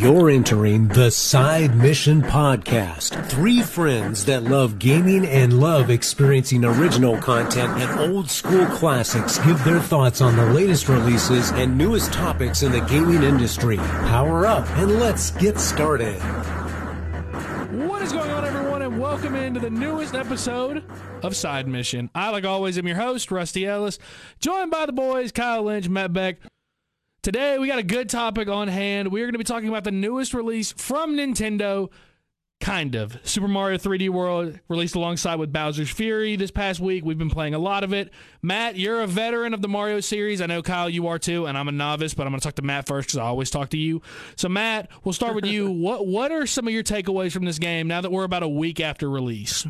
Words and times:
You're 0.00 0.30
entering 0.30 0.88
the 0.88 1.10
Side 1.10 1.76
Mission 1.76 2.22
Podcast. 2.22 3.28
Three 3.28 3.60
friends 3.60 4.24
that 4.24 4.44
love 4.44 4.78
gaming 4.78 5.26
and 5.26 5.60
love 5.60 5.90
experiencing 5.90 6.64
original 6.64 7.18
content 7.18 7.78
and 7.78 8.10
old 8.10 8.30
school 8.30 8.64
classics 8.64 9.36
give 9.40 9.62
their 9.62 9.78
thoughts 9.78 10.22
on 10.22 10.36
the 10.36 10.46
latest 10.54 10.88
releases 10.88 11.50
and 11.50 11.76
newest 11.76 12.14
topics 12.14 12.62
in 12.62 12.72
the 12.72 12.80
gaming 12.80 13.22
industry. 13.22 13.76
Power 13.76 14.46
up 14.46 14.66
and 14.78 14.98
let's 14.98 15.32
get 15.32 15.60
started. 15.60 16.18
What 17.70 18.00
is 18.00 18.12
going 18.12 18.30
on, 18.30 18.46
everyone, 18.46 18.80
and 18.80 18.98
welcome 18.98 19.34
into 19.34 19.60
the 19.60 19.68
newest 19.68 20.14
episode 20.14 20.82
of 21.22 21.36
Side 21.36 21.68
Mission. 21.68 22.08
I, 22.14 22.30
like 22.30 22.46
always, 22.46 22.78
am 22.78 22.86
your 22.86 22.96
host, 22.96 23.30
Rusty 23.30 23.66
Ellis, 23.66 23.98
joined 24.38 24.70
by 24.70 24.86
the 24.86 24.92
boys, 24.92 25.30
Kyle 25.30 25.64
Lynch, 25.64 25.90
Matt 25.90 26.14
Beck. 26.14 26.38
Today, 27.22 27.58
we 27.58 27.66
got 27.66 27.78
a 27.78 27.82
good 27.82 28.08
topic 28.08 28.48
on 28.48 28.66
hand. 28.68 29.08
We 29.08 29.20
are 29.20 29.26
going 29.26 29.34
to 29.34 29.38
be 29.38 29.44
talking 29.44 29.68
about 29.68 29.84
the 29.84 29.90
newest 29.90 30.32
release 30.32 30.72
from 30.72 31.16
Nintendo, 31.16 31.90
kind 32.60 32.94
of. 32.94 33.18
Super 33.24 33.46
Mario 33.46 33.76
3D 33.76 34.08
World, 34.08 34.58
released 34.68 34.94
alongside 34.94 35.34
with 35.34 35.52
Bowser's 35.52 35.90
Fury 35.90 36.36
this 36.36 36.50
past 36.50 36.80
week. 36.80 37.04
We've 37.04 37.18
been 37.18 37.28
playing 37.28 37.52
a 37.52 37.58
lot 37.58 37.84
of 37.84 37.92
it. 37.92 38.10
Matt, 38.40 38.76
you're 38.76 39.02
a 39.02 39.06
veteran 39.06 39.52
of 39.52 39.60
the 39.60 39.68
Mario 39.68 40.00
series. 40.00 40.40
I 40.40 40.46
know, 40.46 40.62
Kyle, 40.62 40.88
you 40.88 41.08
are 41.08 41.18
too, 41.18 41.44
and 41.44 41.58
I'm 41.58 41.68
a 41.68 41.72
novice, 41.72 42.14
but 42.14 42.26
I'm 42.26 42.32
going 42.32 42.40
to 42.40 42.44
talk 42.44 42.54
to 42.54 42.62
Matt 42.62 42.86
first 42.86 43.08
because 43.08 43.18
I 43.18 43.24
always 43.24 43.50
talk 43.50 43.68
to 43.70 43.78
you. 43.78 44.00
So, 44.36 44.48
Matt, 44.48 44.88
we'll 45.04 45.12
start 45.12 45.34
with 45.34 45.44
you. 45.44 45.70
what 45.70 46.06
What 46.06 46.32
are 46.32 46.46
some 46.46 46.66
of 46.66 46.72
your 46.72 46.82
takeaways 46.82 47.32
from 47.32 47.44
this 47.44 47.58
game 47.58 47.86
now 47.86 48.00
that 48.00 48.10
we're 48.10 48.24
about 48.24 48.44
a 48.44 48.48
week 48.48 48.80
after 48.80 49.10
release? 49.10 49.66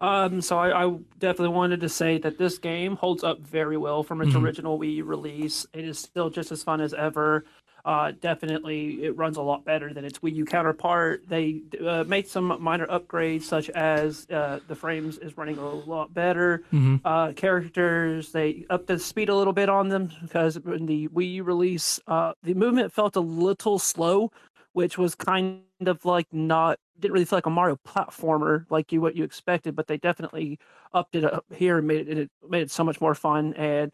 Um, 0.00 0.40
so 0.42 0.58
I, 0.58 0.84
I, 0.84 0.96
definitely 1.18 1.54
wanted 1.54 1.80
to 1.80 1.88
say 1.88 2.18
that 2.18 2.36
this 2.36 2.58
game 2.58 2.96
holds 2.96 3.24
up 3.24 3.40
very 3.40 3.78
well 3.78 4.02
from 4.02 4.20
its 4.20 4.32
mm-hmm. 4.32 4.44
original 4.44 4.78
Wii 4.78 5.02
release. 5.02 5.66
It 5.72 5.86
is 5.86 5.98
still 5.98 6.28
just 6.28 6.52
as 6.52 6.62
fun 6.62 6.82
as 6.82 6.92
ever. 6.92 7.46
Uh, 7.86 8.12
definitely, 8.20 9.04
it 9.04 9.16
runs 9.16 9.36
a 9.36 9.42
lot 9.42 9.64
better 9.64 9.94
than 9.94 10.04
its 10.04 10.18
Wii 10.18 10.34
U 10.34 10.44
counterpart. 10.44 11.22
They 11.28 11.60
uh, 11.86 12.02
made 12.04 12.26
some 12.26 12.60
minor 12.60 12.86
upgrades, 12.88 13.42
such 13.42 13.70
as 13.70 14.26
uh, 14.28 14.58
the 14.66 14.74
frames 14.74 15.18
is 15.18 15.38
running 15.38 15.56
a 15.56 15.68
lot 15.68 16.12
better. 16.12 16.64
Mm-hmm. 16.72 16.96
Uh, 17.06 17.32
characters 17.32 18.32
they 18.32 18.66
upped 18.68 18.88
the 18.88 18.98
speed 18.98 19.28
a 19.28 19.36
little 19.36 19.52
bit 19.52 19.68
on 19.68 19.88
them 19.88 20.10
because 20.20 20.56
in 20.56 20.86
the 20.86 21.06
Wii 21.08 21.34
U 21.34 21.44
release, 21.44 22.00
uh, 22.08 22.32
the 22.42 22.54
movement 22.54 22.92
felt 22.92 23.14
a 23.14 23.20
little 23.20 23.78
slow, 23.78 24.32
which 24.76 24.98
was 24.98 25.14
kind 25.14 25.62
of 25.86 26.04
like 26.04 26.26
not 26.32 26.78
didn't 27.00 27.14
really 27.14 27.24
feel 27.24 27.38
like 27.38 27.46
a 27.46 27.50
Mario 27.50 27.78
platformer 27.88 28.66
like 28.68 28.92
you 28.92 29.00
what 29.00 29.16
you 29.16 29.24
expected, 29.24 29.74
but 29.74 29.86
they 29.86 29.96
definitely 29.96 30.58
upped 30.92 31.14
it 31.14 31.24
up 31.24 31.46
here 31.50 31.78
and 31.78 31.86
made 31.86 32.06
it, 32.06 32.18
it 32.18 32.30
made 32.46 32.60
it 32.60 32.70
so 32.70 32.84
much 32.84 33.00
more 33.00 33.14
fun. 33.14 33.54
And 33.54 33.90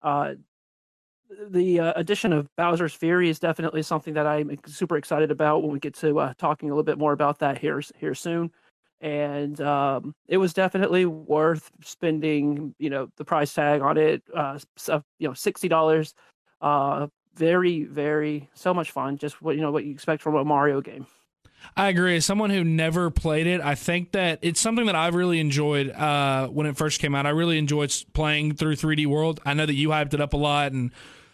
uh, 0.00 0.36
the 1.50 1.80
uh, 1.80 1.92
addition 1.96 2.32
of 2.32 2.48
Bowser's 2.56 2.94
Fury 2.94 3.28
is 3.28 3.38
definitely 3.38 3.82
something 3.82 4.14
that 4.14 4.26
I'm 4.26 4.56
super 4.66 4.96
excited 4.96 5.30
about 5.30 5.64
when 5.64 5.70
we 5.70 5.78
get 5.78 5.92
to 5.96 6.18
uh, 6.18 6.32
talking 6.38 6.70
a 6.70 6.72
little 6.72 6.82
bit 6.82 6.96
more 6.96 7.12
about 7.12 7.38
that 7.40 7.58
here 7.58 7.82
here 7.98 8.14
soon. 8.14 8.50
And 9.02 9.60
um, 9.60 10.14
it 10.28 10.38
was 10.38 10.54
definitely 10.54 11.04
worth 11.04 11.70
spending, 11.84 12.74
you 12.78 12.88
know, 12.88 13.10
the 13.18 13.24
price 13.26 13.52
tag 13.52 13.82
on 13.82 13.98
it. 13.98 14.22
Uh, 14.34 14.58
you 15.18 15.28
know, 15.28 15.34
sixty 15.34 15.68
dollars. 15.68 16.14
Uh, 16.62 17.08
very, 17.34 17.84
very, 17.84 18.50
so 18.54 18.74
much 18.74 18.90
fun. 18.90 19.18
Just 19.18 19.40
what 19.42 19.56
you 19.56 19.62
know, 19.62 19.70
what 19.70 19.84
you 19.84 19.92
expect 19.92 20.22
from 20.22 20.34
a 20.34 20.44
Mario 20.44 20.80
game. 20.80 21.06
I 21.76 21.88
agree. 21.88 22.16
As 22.16 22.24
someone 22.24 22.50
who 22.50 22.64
never 22.64 23.10
played 23.10 23.46
it, 23.46 23.60
I 23.60 23.74
think 23.74 24.12
that 24.12 24.38
it's 24.42 24.60
something 24.60 24.86
that 24.86 24.96
I 24.96 25.08
really 25.08 25.40
enjoyed 25.40 25.90
uh, 25.90 26.48
when 26.48 26.66
it 26.66 26.76
first 26.76 27.00
came 27.00 27.14
out. 27.14 27.26
I 27.26 27.30
really 27.30 27.58
enjoyed 27.58 27.94
playing 28.12 28.56
through 28.56 28.76
3D 28.76 29.06
World. 29.06 29.40
I 29.44 29.54
know 29.54 29.66
that 29.66 29.74
you 29.74 29.88
hyped 29.88 30.14
it 30.14 30.20
up 30.20 30.32
a 30.32 30.36
lot, 30.36 30.72
and 30.72 30.90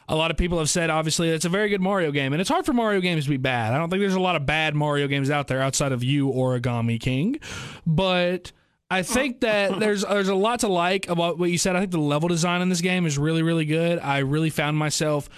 a 0.08 0.16
lot 0.16 0.30
of 0.30 0.36
people 0.36 0.58
have 0.58 0.70
said, 0.70 0.90
obviously, 0.90 1.30
it's 1.30 1.44
a 1.44 1.48
very 1.48 1.68
good 1.68 1.80
Mario 1.80 2.10
game. 2.12 2.32
And 2.32 2.40
it's 2.40 2.50
hard 2.50 2.66
for 2.66 2.72
Mario 2.72 3.00
games 3.00 3.24
to 3.24 3.30
be 3.30 3.36
bad. 3.36 3.74
I 3.74 3.78
don't 3.78 3.90
think 3.90 4.00
there's 4.00 4.14
a 4.14 4.20
lot 4.20 4.36
of 4.36 4.46
bad 4.46 4.74
Mario 4.74 5.06
games 5.08 5.30
out 5.30 5.48
there 5.48 5.60
outside 5.60 5.92
of 5.92 6.04
you, 6.04 6.28
Origami 6.28 7.00
King. 7.00 7.40
But. 7.86 8.52
I 8.90 9.02
think 9.02 9.40
that 9.40 9.78
there's 9.80 10.02
there's 10.02 10.30
a 10.30 10.34
lot 10.34 10.60
to 10.60 10.68
like 10.68 11.10
about 11.10 11.38
what 11.38 11.50
you 11.50 11.58
said. 11.58 11.76
I 11.76 11.80
think 11.80 11.90
the 11.90 11.98
level 11.98 12.26
design 12.26 12.62
in 12.62 12.70
this 12.70 12.80
game 12.80 13.04
is 13.04 13.18
really 13.18 13.42
really 13.42 13.66
good. 13.66 13.98
I 13.98 14.20
really 14.20 14.48
found 14.48 14.78
myself 14.78 15.28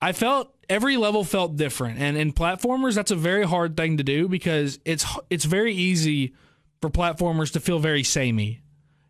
I 0.00 0.12
felt 0.12 0.54
every 0.68 0.96
level 0.96 1.24
felt 1.24 1.56
different, 1.56 1.98
and 1.98 2.16
in 2.16 2.32
platformers, 2.32 2.94
that's 2.94 3.10
a 3.10 3.16
very 3.16 3.44
hard 3.44 3.76
thing 3.76 3.96
to 3.96 4.04
do 4.04 4.28
because 4.28 4.78
it's 4.84 5.04
it's 5.28 5.44
very 5.44 5.74
easy 5.74 6.34
for 6.80 6.90
platformers 6.90 7.52
to 7.52 7.60
feel 7.60 7.78
very 7.78 8.04
samey. 8.04 8.62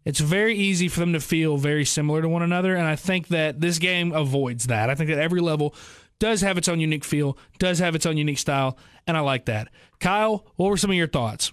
It's 0.05 0.21
very 0.21 0.57
easy 0.57 0.89
for 0.89 1.01
them 1.01 1.13
to 1.13 1.21
feel 1.21 1.59
very 1.59 1.85
similar 1.85 2.23
to 2.23 2.29
one 2.29 2.43
another, 2.43 2.75
and 2.75 2.87
I 2.87 2.97
think 2.97 3.29
that 3.29 3.61
this 3.61 3.79
game 3.79 4.13
avoids 4.13 4.69
that. 4.69 4.89
I 4.89 4.95
think 4.95 5.11
that 5.11 5.19
every 5.19 5.41
level 5.41 5.75
does 6.19 6.41
have 6.41 6.57
its 6.57 6.69
own 6.69 6.81
unique 6.81 7.05
feel, 7.05 7.37
does 7.59 7.79
have 7.81 7.95
its 7.95 8.07
own 8.07 8.17
unique 8.17 8.39
style, 8.39 8.79
and 9.07 9.17
I 9.17 9.21
like 9.21 9.45
that. 9.47 9.69
Kyle, 10.01 10.47
what 10.57 10.71
were 10.71 10.77
some 10.79 10.91
of 10.91 10.97
your 10.97 11.09
thoughts? 11.09 11.53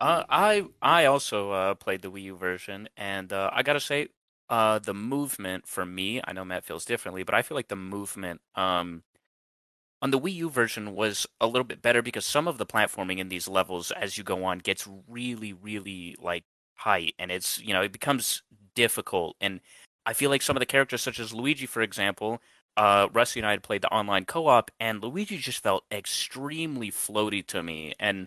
Uh, 0.00 0.24
I 0.28 0.64
I 0.80 1.06
also 1.06 1.50
uh, 1.50 1.74
played 1.74 2.02
the 2.02 2.10
Wii 2.10 2.22
U 2.22 2.36
version, 2.36 2.88
and 2.96 3.32
uh, 3.32 3.50
I 3.52 3.62
gotta 3.62 3.80
say, 3.80 4.08
uh, 4.50 4.80
the 4.80 4.92
movement 4.92 5.66
for 5.66 5.86
me, 5.86 6.20
I 6.24 6.32
know 6.32 6.44
Matt 6.44 6.64
feels 6.64 6.84
differently, 6.84 7.22
but 7.22 7.34
I 7.34 7.42
feel 7.42 7.54
like 7.54 7.68
the 7.68 7.76
movement 7.76 8.40
um, 8.56 9.04
on 10.02 10.10
the 10.10 10.18
Wii 10.18 10.34
U 10.34 10.50
version 10.50 10.94
was 10.94 11.26
a 11.40 11.46
little 11.46 11.64
bit 11.64 11.80
better 11.82 12.02
because 12.02 12.26
some 12.26 12.48
of 12.48 12.58
the 12.58 12.66
platforming 12.66 13.18
in 13.18 13.28
these 13.28 13.46
levels 13.48 13.92
as 13.92 14.18
you 14.18 14.24
go 14.24 14.44
on 14.44 14.58
gets 14.58 14.88
really, 15.08 15.52
really 15.52 16.16
like 16.20 16.44
high, 16.74 17.12
and 17.18 17.30
it's 17.30 17.60
you 17.60 17.72
know 17.72 17.82
it 17.82 17.92
becomes 17.92 18.42
difficult. 18.74 19.36
And 19.40 19.60
I 20.04 20.14
feel 20.14 20.30
like 20.30 20.42
some 20.42 20.56
of 20.56 20.60
the 20.60 20.66
characters, 20.66 21.02
such 21.02 21.20
as 21.20 21.32
Luigi, 21.32 21.66
for 21.66 21.82
example, 21.82 22.40
uh, 22.76 23.08
Rusty 23.12 23.40
and 23.40 23.46
I 23.46 23.52
had 23.52 23.62
played 23.62 23.82
the 23.82 23.92
online 23.92 24.24
co-op, 24.24 24.70
and 24.80 25.02
Luigi 25.02 25.38
just 25.38 25.62
felt 25.62 25.84
extremely 25.92 26.90
floaty 26.90 27.46
to 27.48 27.62
me, 27.62 27.94
and 28.00 28.26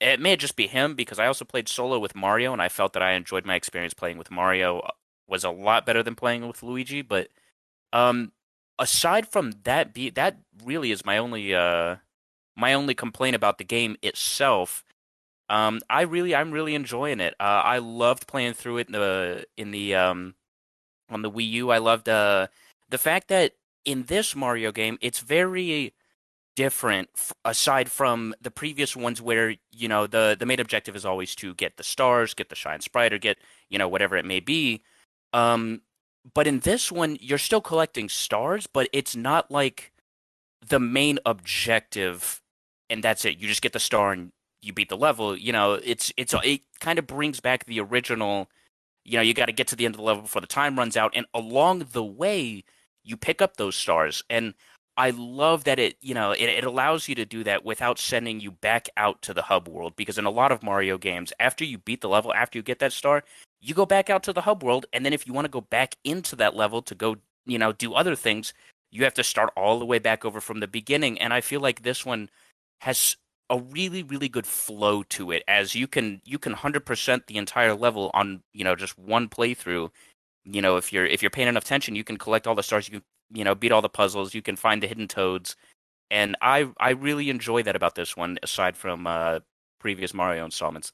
it 0.00 0.20
may 0.20 0.36
just 0.36 0.56
be 0.56 0.66
him 0.66 0.94
because 0.94 1.18
I 1.18 1.26
also 1.26 1.44
played 1.44 1.68
solo 1.68 1.98
with 1.98 2.14
Mario, 2.16 2.52
and 2.54 2.62
I 2.62 2.68
felt 2.68 2.94
that 2.94 3.02
I 3.02 3.12
enjoyed 3.12 3.46
my 3.46 3.54
experience 3.56 3.94
playing 3.94 4.18
with 4.18 4.30
Mario 4.30 4.82
was 5.28 5.44
a 5.44 5.50
lot 5.50 5.86
better 5.86 6.02
than 6.02 6.14
playing 6.14 6.46
with 6.46 6.62
Luigi. 6.62 7.02
But 7.02 7.28
um, 7.92 8.32
aside 8.78 9.28
from 9.28 9.52
that, 9.64 9.94
be 9.94 10.10
that 10.10 10.38
really 10.64 10.90
is 10.90 11.04
my 11.04 11.18
only 11.18 11.54
uh, 11.54 11.96
my 12.56 12.74
only 12.74 12.94
complaint 12.94 13.36
about 13.36 13.58
the 13.58 13.64
game 13.64 13.96
itself. 14.02 14.84
Um, 15.48 15.80
I 15.90 16.02
really, 16.02 16.34
I'm 16.34 16.50
really 16.50 16.74
enjoying 16.74 17.20
it. 17.20 17.34
Uh, 17.38 17.62
I 17.64 17.78
loved 17.78 18.26
playing 18.26 18.54
through 18.54 18.78
it 18.78 18.86
in 18.88 18.92
the 18.92 19.46
in 19.56 19.70
the 19.70 19.94
um, 19.94 20.34
on 21.10 21.22
the 21.22 21.30
Wii 21.30 21.48
U. 21.50 21.70
I 21.70 21.78
loved 21.78 22.08
uh, 22.08 22.48
the 22.88 22.98
fact 22.98 23.28
that 23.28 23.52
in 23.84 24.04
this 24.04 24.34
Mario 24.34 24.72
game, 24.72 24.98
it's 25.00 25.20
very 25.20 25.92
different 26.54 27.08
f- 27.16 27.32
aside 27.44 27.90
from 27.90 28.34
the 28.40 28.50
previous 28.50 28.94
ones 28.94 29.20
where 29.22 29.54
you 29.72 29.88
know 29.88 30.06
the 30.06 30.36
the 30.38 30.46
main 30.46 30.60
objective 30.60 30.94
is 30.94 31.06
always 31.06 31.34
to 31.34 31.54
get 31.54 31.76
the 31.78 31.82
stars 31.82 32.34
get 32.34 32.50
the 32.50 32.54
shine 32.54 32.80
sprite 32.80 33.12
or 33.12 33.18
get 33.18 33.38
you 33.70 33.78
know 33.78 33.88
whatever 33.88 34.16
it 34.16 34.24
may 34.24 34.38
be 34.38 34.82
um, 35.32 35.82
but 36.34 36.46
in 36.46 36.60
this 36.60 36.92
one, 36.92 37.16
you're 37.20 37.38
still 37.38 37.60
collecting 37.60 38.08
stars, 38.08 38.66
but 38.66 38.88
it's 38.92 39.16
not 39.16 39.50
like 39.50 39.92
the 40.66 40.80
main 40.80 41.18
objective, 41.26 42.40
and 42.90 43.02
that's 43.02 43.24
it. 43.24 43.38
You 43.38 43.48
just 43.48 43.62
get 43.62 43.72
the 43.72 43.80
star 43.80 44.12
and 44.12 44.32
you 44.62 44.72
beat 44.72 44.88
the 44.88 44.96
level. 44.96 45.36
You 45.36 45.52
know, 45.52 45.74
it's 45.74 46.12
it's 46.16 46.34
it 46.44 46.62
kind 46.80 46.98
of 46.98 47.06
brings 47.06 47.40
back 47.40 47.64
the 47.66 47.80
original. 47.80 48.48
You 49.04 49.18
know, 49.18 49.22
you 49.22 49.34
got 49.34 49.46
to 49.46 49.52
get 49.52 49.66
to 49.68 49.76
the 49.76 49.84
end 49.84 49.94
of 49.94 49.98
the 49.98 50.04
level 50.04 50.22
before 50.22 50.40
the 50.40 50.46
time 50.46 50.78
runs 50.78 50.96
out, 50.96 51.12
and 51.14 51.26
along 51.34 51.86
the 51.92 52.04
way, 52.04 52.64
you 53.04 53.16
pick 53.16 53.42
up 53.42 53.56
those 53.56 53.76
stars. 53.76 54.22
And 54.30 54.54
I 54.96 55.10
love 55.10 55.64
that 55.64 55.78
it 55.78 55.96
you 56.00 56.14
know 56.14 56.32
it, 56.32 56.42
it 56.42 56.64
allows 56.64 57.08
you 57.08 57.14
to 57.16 57.24
do 57.24 57.42
that 57.44 57.64
without 57.64 57.98
sending 57.98 58.40
you 58.40 58.52
back 58.52 58.88
out 58.96 59.22
to 59.22 59.34
the 59.34 59.42
hub 59.42 59.68
world 59.68 59.94
because 59.96 60.18
in 60.18 60.26
a 60.26 60.30
lot 60.30 60.52
of 60.52 60.62
Mario 60.62 60.98
games, 60.98 61.32
after 61.40 61.64
you 61.64 61.78
beat 61.78 62.00
the 62.02 62.08
level, 62.08 62.32
after 62.34 62.58
you 62.58 62.62
get 62.62 62.78
that 62.80 62.92
star, 62.92 63.24
you 63.62 63.74
go 63.74 63.86
back 63.86 64.10
out 64.10 64.22
to 64.24 64.32
the 64.32 64.42
hub 64.42 64.62
world 64.62 64.86
and 64.92 65.06
then 65.06 65.12
if 65.12 65.26
you 65.26 65.32
want 65.32 65.44
to 65.44 65.50
go 65.50 65.60
back 65.60 65.96
into 66.04 66.36
that 66.36 66.56
level 66.56 66.82
to 66.82 66.94
go 66.94 67.16
you 67.46 67.58
know 67.58 67.72
do 67.72 67.94
other 67.94 68.16
things 68.16 68.52
you 68.90 69.04
have 69.04 69.14
to 69.14 69.24
start 69.24 69.50
all 69.56 69.78
the 69.78 69.86
way 69.86 69.98
back 69.98 70.24
over 70.24 70.40
from 70.40 70.60
the 70.60 70.66
beginning 70.68 71.18
and 71.20 71.32
i 71.32 71.40
feel 71.40 71.60
like 71.60 71.82
this 71.82 72.04
one 72.04 72.28
has 72.80 73.16
a 73.50 73.58
really 73.58 74.02
really 74.02 74.28
good 74.28 74.46
flow 74.46 75.02
to 75.04 75.30
it 75.30 75.42
as 75.46 75.74
you 75.74 75.86
can 75.86 76.20
you 76.24 76.38
can 76.38 76.54
100% 76.54 77.26
the 77.26 77.36
entire 77.36 77.74
level 77.74 78.10
on 78.14 78.42
you 78.52 78.64
know 78.64 78.74
just 78.74 78.98
one 78.98 79.28
playthrough. 79.28 79.90
You 80.44 80.62
know 80.62 80.76
if 80.76 80.92
you're 80.92 81.06
if 81.06 81.22
you're 81.22 81.30
paying 81.30 81.48
enough 81.48 81.64
attention 81.64 81.94
you 81.94 82.04
can 82.04 82.16
collect 82.16 82.46
all 82.46 82.54
the 82.54 82.62
stars 82.62 82.88
you 82.88 83.00
can 83.00 83.02
you 83.32 83.44
know 83.44 83.54
beat 83.54 83.72
all 83.72 83.82
the 83.82 83.88
puzzles 83.88 84.34
you 84.34 84.42
can 84.42 84.56
find 84.56 84.82
the 84.82 84.86
hidden 84.86 85.08
toads 85.08 85.56
and 86.10 86.36
i 86.42 86.68
i 86.78 86.90
really 86.90 87.30
enjoy 87.30 87.62
that 87.62 87.76
about 87.76 87.94
this 87.94 88.16
one 88.16 88.38
aside 88.42 88.76
from 88.76 89.06
uh 89.06 89.38
previous 89.78 90.12
mario 90.12 90.44
installments 90.44 90.92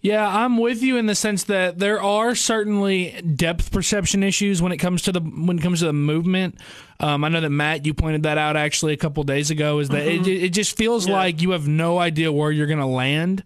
yeah, 0.00 0.26
I'm 0.26 0.58
with 0.58 0.82
you 0.82 0.96
in 0.96 1.06
the 1.06 1.14
sense 1.14 1.44
that 1.44 1.78
there 1.78 2.02
are 2.02 2.34
certainly 2.34 3.20
depth 3.22 3.72
perception 3.72 4.22
issues 4.22 4.60
when 4.62 4.72
it 4.72 4.78
comes 4.78 5.02
to 5.02 5.12
the 5.12 5.20
when 5.20 5.58
it 5.58 5.62
comes 5.62 5.80
to 5.80 5.86
the 5.86 5.92
movement. 5.92 6.58
Um, 7.00 7.24
I 7.24 7.28
know 7.28 7.40
that 7.40 7.50
Matt, 7.50 7.86
you 7.86 7.94
pointed 7.94 8.24
that 8.24 8.36
out 8.38 8.56
actually 8.56 8.92
a 8.92 8.96
couple 8.96 9.22
days 9.24 9.50
ago. 9.50 9.78
Is 9.78 9.88
that 9.88 10.06
mm-hmm. 10.06 10.24
it? 10.24 10.42
It 10.44 10.50
just 10.50 10.76
feels 10.76 11.06
yeah. 11.06 11.14
like 11.14 11.40
you 11.40 11.52
have 11.52 11.66
no 11.66 11.98
idea 11.98 12.30
where 12.30 12.50
you're 12.50 12.66
going 12.66 12.78
to 12.78 12.86
land. 12.86 13.42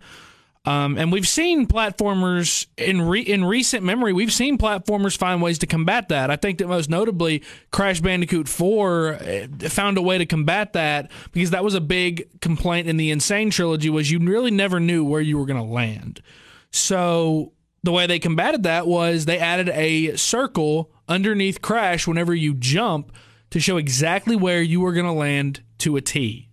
Um, 0.66 0.96
and 0.96 1.12
we've 1.12 1.28
seen 1.28 1.66
platformers 1.66 2.66
in 2.78 3.02
re- 3.02 3.20
in 3.20 3.44
recent 3.44 3.84
memory. 3.84 4.14
We've 4.14 4.32
seen 4.32 4.56
platformers 4.56 5.16
find 5.16 5.42
ways 5.42 5.58
to 5.58 5.66
combat 5.66 6.08
that. 6.08 6.30
I 6.30 6.36
think 6.36 6.58
that 6.58 6.68
most 6.68 6.88
notably, 6.88 7.42
Crash 7.70 8.00
Bandicoot 8.00 8.48
Four 8.48 9.18
eh, 9.20 9.46
found 9.68 9.98
a 9.98 10.02
way 10.02 10.16
to 10.16 10.24
combat 10.24 10.72
that 10.72 11.10
because 11.32 11.50
that 11.50 11.64
was 11.64 11.74
a 11.74 11.82
big 11.82 12.40
complaint 12.40 12.88
in 12.88 12.96
the 12.96 13.10
N. 13.10 13.20
Sane 13.20 13.50
trilogy 13.50 13.90
was 13.90 14.10
you 14.10 14.18
really 14.18 14.50
never 14.50 14.80
knew 14.80 15.04
where 15.04 15.20
you 15.20 15.36
were 15.36 15.46
going 15.46 15.62
to 15.62 15.70
land. 15.70 16.22
So 16.70 17.52
the 17.82 17.92
way 17.92 18.06
they 18.06 18.18
combated 18.18 18.62
that 18.62 18.86
was 18.86 19.26
they 19.26 19.38
added 19.38 19.68
a 19.68 20.16
circle 20.16 20.90
underneath 21.06 21.60
Crash 21.60 22.06
whenever 22.06 22.34
you 22.34 22.54
jump 22.54 23.12
to 23.50 23.60
show 23.60 23.76
exactly 23.76 24.34
where 24.34 24.62
you 24.62 24.80
were 24.80 24.94
going 24.94 25.04
to 25.04 25.12
land 25.12 25.62
to 25.78 25.96
a 25.96 26.00
T. 26.00 26.48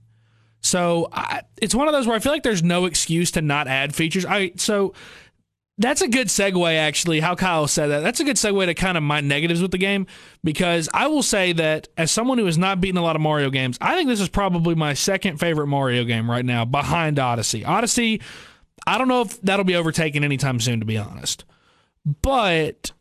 So 0.62 1.10
I, 1.12 1.42
it's 1.62 1.76
one 1.76 1.88
of 1.88 1.94
those 1.94 2.08
where 2.08 2.16
I 2.16 2.20
feel 2.20 2.32
like 2.32 2.44
there's 2.44 2.64
no 2.64 2.86
excuse 2.86 3.32
to 3.32 3.42
not 3.42 3.68
add 3.68 3.96
features. 3.96 4.26
I 4.26 4.54
so 4.56 4.94
that's 5.78 6.02
a 6.02 6.08
good 6.08 6.28
segue 6.28 6.78
actually 6.78 7.20
how 7.20 7.34
Kyle 7.34 7.68
said 7.68 7.88
that. 7.88 8.02
That's 8.02 8.20
a 8.20 8.24
good 8.24 8.36
segue 8.36 8.66
to 8.68 8.74
kind 8.76 8.98
of 8.98 9.04
my 9.04 9.22
negatives 9.22 9.62
with 9.62 9.72
the 9.72 9.80
game 9.80 10.06
because 10.44 10.88
I 10.94 11.08
will 11.08 11.24
say 11.24 11.54
that 11.54 11.88
as 11.98 12.12
someone 12.12 12.38
who 12.38 12.46
has 12.46 12.58
not 12.58 12.80
beaten 12.80 12.98
a 12.98 13.02
lot 13.02 13.16
of 13.16 13.22
Mario 13.22 13.50
games, 13.50 13.78
I 13.82 13.96
think 13.96 14.08
this 14.08 14.22
is 14.22 14.30
probably 14.30 14.76
my 14.76 14.94
second 14.94 15.40
favorite 15.40 15.68
Mario 15.68 16.04
game 16.04 16.30
right 16.30 16.46
now 16.46 16.66
behind 16.66 17.18
Odyssey. 17.18 17.66
Odyssey 17.66 18.22
I 18.86 18.98
don't 18.98 19.08
know 19.08 19.22
if 19.22 19.42
that'll 19.42 19.66
be 19.66 19.76
overtaken 19.76 20.24
anytime 20.24 20.60
soon 20.60 20.80
to 20.80 20.86
be 20.86 20.98
honest. 20.98 21.44
But 22.22 22.92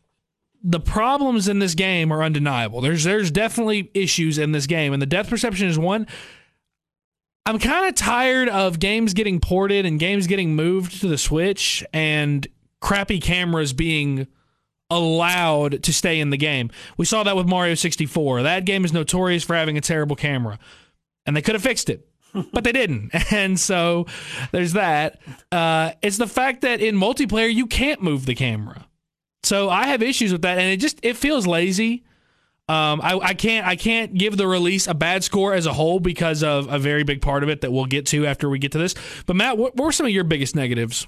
the 0.63 0.79
problems 0.79 1.47
in 1.47 1.59
this 1.59 1.75
game 1.75 2.11
are 2.11 2.23
undeniable. 2.23 2.81
There's 2.81 3.03
there's 3.03 3.29
definitely 3.29 3.91
issues 3.93 4.39
in 4.39 4.51
this 4.51 4.65
game 4.65 4.93
and 4.93 5.01
the 5.01 5.07
depth 5.07 5.29
perception 5.29 5.67
is 5.67 5.77
one 5.77 6.07
I'm 7.45 7.59
kind 7.59 7.87
of 7.87 7.95
tired 7.95 8.49
of 8.49 8.79
games 8.79 9.13
getting 9.13 9.39
ported 9.39 9.85
and 9.85 9.99
games 9.99 10.27
getting 10.27 10.55
moved 10.55 11.01
to 11.01 11.07
the 11.07 11.17
Switch 11.17 11.83
and 11.91 12.45
crappy 12.79 13.19
cameras 13.19 13.73
being 13.73 14.27
allowed 14.89 15.83
to 15.83 15.93
stay 15.93 16.19
in 16.19 16.29
the 16.29 16.37
game. 16.37 16.69
We 16.97 17.05
saw 17.05 17.23
that 17.23 17.35
with 17.35 17.47
Mario 17.47 17.75
64. 17.75 18.43
That 18.43 18.65
game 18.65 18.85
is 18.85 18.93
notorious 18.93 19.43
for 19.43 19.55
having 19.55 19.77
a 19.77 19.81
terrible 19.81 20.15
camera, 20.15 20.59
and 21.25 21.35
they 21.35 21.41
could 21.41 21.55
have 21.55 21.63
fixed 21.63 21.89
it. 21.89 22.07
but 22.53 22.63
they 22.63 22.71
didn't. 22.71 23.11
And 23.31 23.59
so 23.59 24.07
there's 24.51 24.73
that. 24.73 25.19
Uh, 25.51 25.91
it's 26.01 26.17
the 26.17 26.27
fact 26.27 26.61
that 26.61 26.81
in 26.81 26.95
multiplayer, 26.95 27.53
you 27.53 27.65
can't 27.65 28.01
move 28.01 28.25
the 28.25 28.35
camera. 28.35 28.87
So 29.43 29.69
I 29.69 29.87
have 29.87 30.01
issues 30.01 30.31
with 30.31 30.41
that. 30.43 30.57
And 30.57 30.71
it 30.71 30.77
just, 30.77 30.99
it 31.01 31.17
feels 31.17 31.47
lazy. 31.47 32.03
Um, 32.71 33.01
I, 33.01 33.19
I, 33.21 33.33
can't 33.33 33.67
I 33.67 33.75
can't 33.75 34.13
give 34.13 34.37
the 34.37 34.47
release 34.47 34.87
a 34.87 34.93
bad 34.93 35.25
score 35.25 35.53
as 35.53 35.65
a 35.65 35.73
whole 35.73 35.99
because 35.99 36.41
of 36.41 36.71
a 36.71 36.79
very 36.79 37.03
big 37.03 37.21
part 37.21 37.43
of 37.43 37.49
it 37.49 37.59
that 37.61 37.71
we'll 37.73 37.85
get 37.85 38.05
to 38.07 38.25
after 38.25 38.49
we 38.49 38.59
get 38.59 38.71
to 38.71 38.77
this. 38.77 38.95
But 39.25 39.35
Matt, 39.35 39.57
what, 39.57 39.75
what 39.75 39.87
were 39.87 39.91
some 39.91 40.05
of 40.05 40.13
your 40.13 40.23
biggest 40.23 40.55
negatives? 40.55 41.05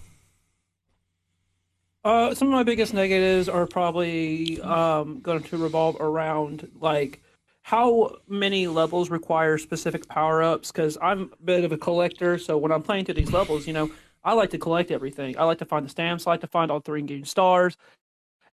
Uh, 2.03 2.35
some 2.35 2.49
of 2.49 2.53
my 2.53 2.63
biggest 2.63 2.93
negatives 2.93 3.47
are 3.47 3.65
probably 3.65 4.59
um, 4.59 5.21
going 5.21 5.41
to 5.41 5.57
revolve 5.57 5.95
around 6.01 6.69
like 6.81 7.21
how 7.61 8.17
many 8.27 8.67
levels 8.67 9.09
require 9.09 9.57
specific 9.57 10.05
power 10.09 10.43
ups. 10.43 10.69
Because 10.69 10.97
I'm 11.01 11.31
a 11.31 11.43
bit 11.45 11.63
of 11.63 11.71
a 11.71 11.77
collector, 11.77 12.37
so 12.37 12.57
when 12.57 12.73
I'm 12.73 12.83
playing 12.83 13.05
through 13.05 13.15
these 13.15 13.31
levels, 13.31 13.67
you 13.67 13.71
know, 13.71 13.89
I 14.25 14.33
like 14.33 14.49
to 14.49 14.57
collect 14.57 14.91
everything. 14.91 15.37
I 15.37 15.45
like 15.45 15.59
to 15.59 15.65
find 15.65 15.85
the 15.85 15.89
stamps. 15.89 16.27
I 16.27 16.31
like 16.31 16.41
to 16.41 16.47
find 16.47 16.69
all 16.69 16.81
three 16.81 16.99
engaged 16.99 17.27
stars. 17.27 17.77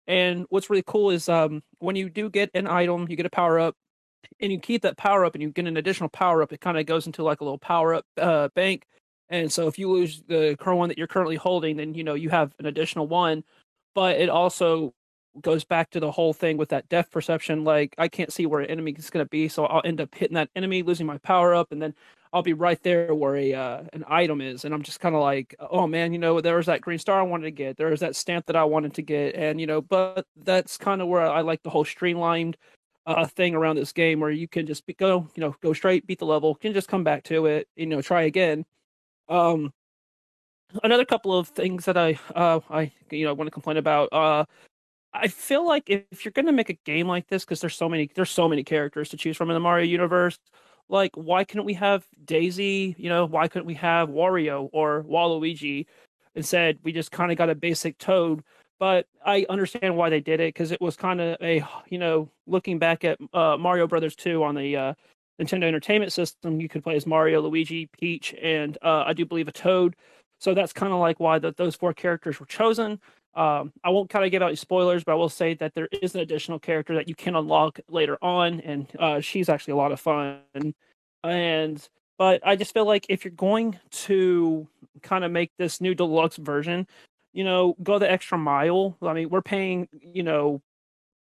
And 0.08 0.46
what's 0.48 0.70
really 0.70 0.82
cool 0.86 1.10
is 1.10 1.28
um, 1.28 1.62
when 1.78 1.94
you 1.94 2.08
do 2.08 2.30
get 2.30 2.50
an 2.54 2.66
item, 2.66 3.06
you 3.08 3.16
get 3.16 3.26
a 3.26 3.30
power 3.30 3.60
up, 3.60 3.76
and 4.40 4.50
you 4.50 4.58
keep 4.58 4.82
that 4.82 4.96
power 4.96 5.24
up, 5.24 5.34
and 5.34 5.42
you 5.42 5.50
get 5.50 5.66
an 5.66 5.76
additional 5.76 6.08
power 6.08 6.42
up. 6.42 6.52
It 6.52 6.60
kind 6.60 6.78
of 6.78 6.86
goes 6.86 7.06
into 7.06 7.22
like 7.22 7.40
a 7.40 7.44
little 7.44 7.58
power 7.58 7.94
up 7.94 8.04
uh, 8.16 8.48
bank. 8.54 8.84
And 9.28 9.52
so 9.52 9.68
if 9.68 9.78
you 9.78 9.90
lose 9.92 10.22
the 10.26 10.56
current 10.58 10.78
one 10.78 10.88
that 10.88 10.96
you're 10.98 11.06
currently 11.06 11.36
holding, 11.36 11.76
then 11.76 11.94
you 11.94 12.02
know 12.02 12.14
you 12.14 12.30
have 12.30 12.54
an 12.58 12.66
additional 12.66 13.06
one. 13.06 13.44
But 13.94 14.18
it 14.18 14.30
also 14.30 14.94
goes 15.42 15.64
back 15.64 15.90
to 15.90 16.00
the 16.00 16.10
whole 16.10 16.32
thing 16.32 16.56
with 16.56 16.70
that 16.70 16.88
depth 16.88 17.10
perception. 17.10 17.64
Like 17.64 17.94
I 17.98 18.08
can't 18.08 18.32
see 18.32 18.46
where 18.46 18.60
an 18.60 18.70
enemy 18.70 18.92
is 18.92 19.10
going 19.10 19.24
to 19.24 19.28
be, 19.28 19.48
so 19.48 19.66
I'll 19.66 19.82
end 19.84 20.00
up 20.00 20.14
hitting 20.14 20.34
that 20.34 20.50
enemy, 20.56 20.82
losing 20.82 21.06
my 21.06 21.18
power 21.18 21.54
up, 21.54 21.70
and 21.70 21.82
then 21.82 21.94
I'll 22.32 22.42
be 22.42 22.52
right 22.52 22.82
there 22.82 23.14
where 23.14 23.36
a 23.36 23.54
uh, 23.54 23.84
an 23.92 24.04
item 24.08 24.40
is, 24.40 24.64
and 24.64 24.74
I'm 24.74 24.82
just 24.82 25.00
kind 25.00 25.14
of 25.14 25.22
like, 25.22 25.54
oh 25.58 25.86
man, 25.86 26.12
you 26.12 26.18
know, 26.18 26.40
there 26.40 26.56
was 26.56 26.66
that 26.66 26.80
green 26.80 26.98
star 26.98 27.20
I 27.20 27.22
wanted 27.22 27.44
to 27.44 27.50
get, 27.50 27.76
there 27.76 27.88
was 27.88 28.00
that 28.00 28.16
stamp 28.16 28.46
that 28.46 28.56
I 28.56 28.64
wanted 28.64 28.94
to 28.94 29.02
get, 29.02 29.34
and 29.34 29.60
you 29.60 29.66
know, 29.66 29.80
but 29.80 30.26
that's 30.36 30.76
kind 30.76 31.00
of 31.00 31.08
where 31.08 31.22
I 31.22 31.40
like 31.40 31.62
the 31.62 31.70
whole 31.70 31.84
streamlined 31.84 32.56
uh, 33.06 33.26
thing 33.26 33.54
around 33.54 33.76
this 33.76 33.92
game, 33.92 34.20
where 34.20 34.30
you 34.30 34.48
can 34.48 34.66
just 34.66 34.86
be, 34.86 34.94
go, 34.94 35.28
you 35.34 35.40
know, 35.40 35.56
go 35.62 35.72
straight, 35.72 36.06
beat 36.06 36.18
the 36.18 36.26
level, 36.26 36.54
can 36.54 36.74
just 36.74 36.88
come 36.88 37.04
back 37.04 37.24
to 37.24 37.46
it, 37.46 37.68
you 37.76 37.86
know, 37.86 38.02
try 38.02 38.22
again. 38.22 38.64
Um, 39.28 39.72
another 40.82 41.04
couple 41.04 41.36
of 41.36 41.48
things 41.48 41.84
that 41.86 41.96
I 41.96 42.18
uh 42.34 42.60
I 42.70 42.92
you 43.10 43.24
know 43.24 43.34
want 43.34 43.46
to 43.46 43.52
complain 43.52 43.76
about 43.76 44.12
uh 44.12 44.44
I 45.14 45.28
feel 45.28 45.66
like 45.66 45.88
if, 45.88 46.04
if 46.10 46.24
you're 46.24 46.32
going 46.32 46.46
to 46.46 46.52
make 46.52 46.68
a 46.68 46.74
game 46.74 47.08
like 47.08 47.28
this 47.28 47.44
because 47.44 47.60
there's 47.60 47.76
so 47.76 47.88
many 47.88 48.10
there's 48.14 48.30
so 48.30 48.48
many 48.48 48.62
characters 48.62 49.08
to 49.10 49.16
choose 49.16 49.36
from 49.36 49.50
in 49.50 49.54
the 49.54 49.60
Mario 49.60 49.86
universe 49.86 50.38
like 50.88 51.12
why 51.14 51.44
couldn't 51.44 51.64
we 51.64 51.74
have 51.74 52.06
Daisy? 52.24 52.94
You 52.98 53.08
know, 53.08 53.26
why 53.26 53.48
couldn't 53.48 53.66
we 53.66 53.74
have 53.74 54.08
Wario 54.08 54.68
or 54.72 55.04
Waluigi? 55.04 55.86
Instead, 56.34 56.78
we 56.82 56.92
just 56.92 57.10
kind 57.10 57.32
of 57.32 57.38
got 57.38 57.50
a 57.50 57.54
basic 57.54 57.98
Toad. 57.98 58.42
But 58.78 59.06
I 59.26 59.44
understand 59.48 59.96
why 59.96 60.08
they 60.08 60.20
did 60.20 60.38
it 60.40 60.54
because 60.54 60.70
it 60.70 60.80
was 60.80 60.96
kind 60.96 61.20
of 61.20 61.36
a 61.42 61.64
you 61.88 61.98
know 61.98 62.30
looking 62.46 62.78
back 62.78 63.04
at 63.04 63.18
uh, 63.32 63.56
Mario 63.56 63.86
Brothers 63.86 64.14
2 64.16 64.42
on 64.44 64.54
the 64.54 64.76
uh, 64.76 64.94
Nintendo 65.40 65.64
Entertainment 65.64 66.12
System, 66.12 66.60
you 66.60 66.68
could 66.68 66.82
play 66.82 66.96
as 66.96 67.06
Mario, 67.06 67.40
Luigi, 67.40 67.86
Peach, 67.86 68.34
and 68.42 68.76
uh, 68.82 69.04
I 69.06 69.12
do 69.12 69.24
believe 69.24 69.48
a 69.48 69.52
Toad. 69.52 69.94
So 70.40 70.54
that's 70.54 70.72
kind 70.72 70.92
of 70.92 71.00
like 71.00 71.20
why 71.20 71.38
the, 71.38 71.52
those 71.56 71.74
four 71.74 71.92
characters 71.92 72.38
were 72.40 72.46
chosen. 72.46 73.00
Um, 73.34 73.72
I 73.84 73.90
won't 73.90 74.10
kind 74.10 74.24
of 74.24 74.30
give 74.30 74.42
out 74.42 74.48
any 74.48 74.56
spoilers, 74.56 75.04
but 75.04 75.12
I 75.12 75.14
will 75.14 75.28
say 75.28 75.54
that 75.54 75.74
there 75.74 75.88
is 76.02 76.14
an 76.14 76.20
additional 76.20 76.58
character 76.58 76.94
that 76.96 77.08
you 77.08 77.14
can 77.14 77.36
unlock 77.36 77.78
later 77.88 78.18
on, 78.20 78.60
and 78.60 78.86
uh, 78.98 79.20
she's 79.20 79.48
actually 79.48 79.72
a 79.72 79.76
lot 79.76 79.92
of 79.92 80.00
fun. 80.00 80.40
And 81.22 81.88
but 82.18 82.40
I 82.44 82.56
just 82.56 82.74
feel 82.74 82.84
like 82.84 83.06
if 83.08 83.24
you're 83.24 83.32
going 83.32 83.78
to 83.90 84.66
kind 85.02 85.24
of 85.24 85.30
make 85.30 85.52
this 85.56 85.80
new 85.80 85.94
deluxe 85.94 86.36
version, 86.36 86.86
you 87.32 87.44
know, 87.44 87.76
go 87.82 87.98
the 87.98 88.10
extra 88.10 88.36
mile. 88.36 88.96
I 89.02 89.12
mean, 89.12 89.28
we're 89.28 89.42
paying, 89.42 89.88
you 89.92 90.24
know, 90.24 90.60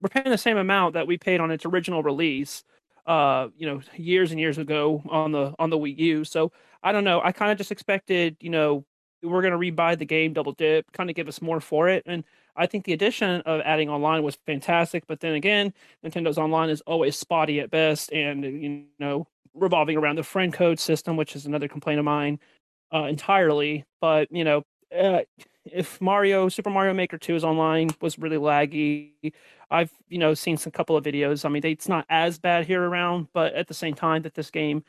we're 0.02 0.10
paying 0.10 0.30
the 0.30 0.38
same 0.38 0.58
amount 0.58 0.96
that 0.96 1.08
we 1.08 1.18
paid 1.18 1.40
on 1.40 1.52
its 1.52 1.66
original 1.66 2.04
release, 2.04 2.64
uh, 3.06 3.48
you 3.56 3.68
know, 3.68 3.82
years 3.96 4.32
and 4.32 4.40
years 4.40 4.58
ago 4.58 5.02
on 5.10 5.32
the 5.32 5.54
on 5.60 5.70
the 5.70 5.78
Wii 5.78 5.98
U. 5.98 6.24
So 6.26 6.52
I 6.84 6.92
don't 6.92 7.04
know. 7.06 7.22
I 7.24 7.32
kind 7.32 7.52
of 7.52 7.58
just 7.58 7.72
expected, 7.72 8.36
you 8.42 8.50
know, 8.50 8.84
we're 9.24 9.42
going 9.42 9.52
to 9.52 9.58
rebuy 9.60 9.98
the 9.98 10.06
game 10.06 10.34
double 10.34 10.54
dip 10.54 10.92
kind 10.92 11.10
of 11.10 11.16
give 11.16 11.28
us 11.28 11.42
more 11.42 11.60
for 11.60 11.90
it. 11.90 12.04
And 12.06 12.24
i 12.56 12.66
think 12.66 12.86
the 12.86 12.94
addition 12.94 13.42
of 13.42 13.62
adding 13.62 13.90
online 13.90 14.24
was 14.24 14.36
fantastic 14.46 15.08
but 15.08 15.22
then 15.22 15.36
again 15.36 15.74
nintendo's 16.06 16.38
online 16.38 16.70
is 16.70 16.82
always 16.82 17.16
spotty 17.16 17.62
at 17.62 17.72
best 17.72 18.12
and 18.12 18.44
you 18.44 18.84
know 19.00 19.26
revolving 19.54 19.98
around 19.98 20.18
the 20.18 20.24
friend 20.24 20.52
code 20.54 20.80
system 20.80 21.16
which 21.16 21.36
is 21.36 21.46
another 21.46 21.70
complaint 21.70 22.00
of 22.00 22.06
mine 22.06 22.40
uh, 22.94 23.06
entirely. 23.06 23.86
But 24.00 24.32
you 24.32 24.44
know 24.44 24.64
uh, 24.98 25.22
if 25.66 26.02
mario 26.02 26.50
super 26.50 26.70
mario 26.70 26.94
maker 26.94 27.18
2 27.18 27.36
is 27.36 27.44
online 27.44 27.90
was 28.02 28.20
really 28.20 28.38
laggy. 28.38 29.34
I've 29.70 29.92
you 30.10 30.18
know 30.18 30.34
seen 30.34 30.58
some 30.58 30.72
couple 30.72 30.98
of 30.98 31.04
videos. 31.04 31.46
I 31.46 31.50
mean 31.50 31.66
it's 31.66 31.88
not 31.88 32.06
as 32.10 32.40
bad 32.40 32.66
here 32.66 32.84
around 32.84 33.28
but 33.34 33.54
at 33.54 33.68
the 33.68 33.74
same 33.74 33.94
time 33.94 34.24
that 34.24 34.34
this 34.34 34.52
game 34.52 34.84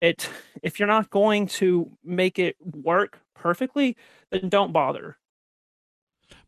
it 0.00 0.28
if 0.62 0.78
you're 0.78 0.88
not 0.88 1.10
going 1.10 1.46
to 1.46 1.90
make 2.04 2.38
it 2.38 2.56
work 2.62 3.20
perfectly, 3.34 3.96
then 4.30 4.48
don't 4.48 4.72
bother. 4.72 5.16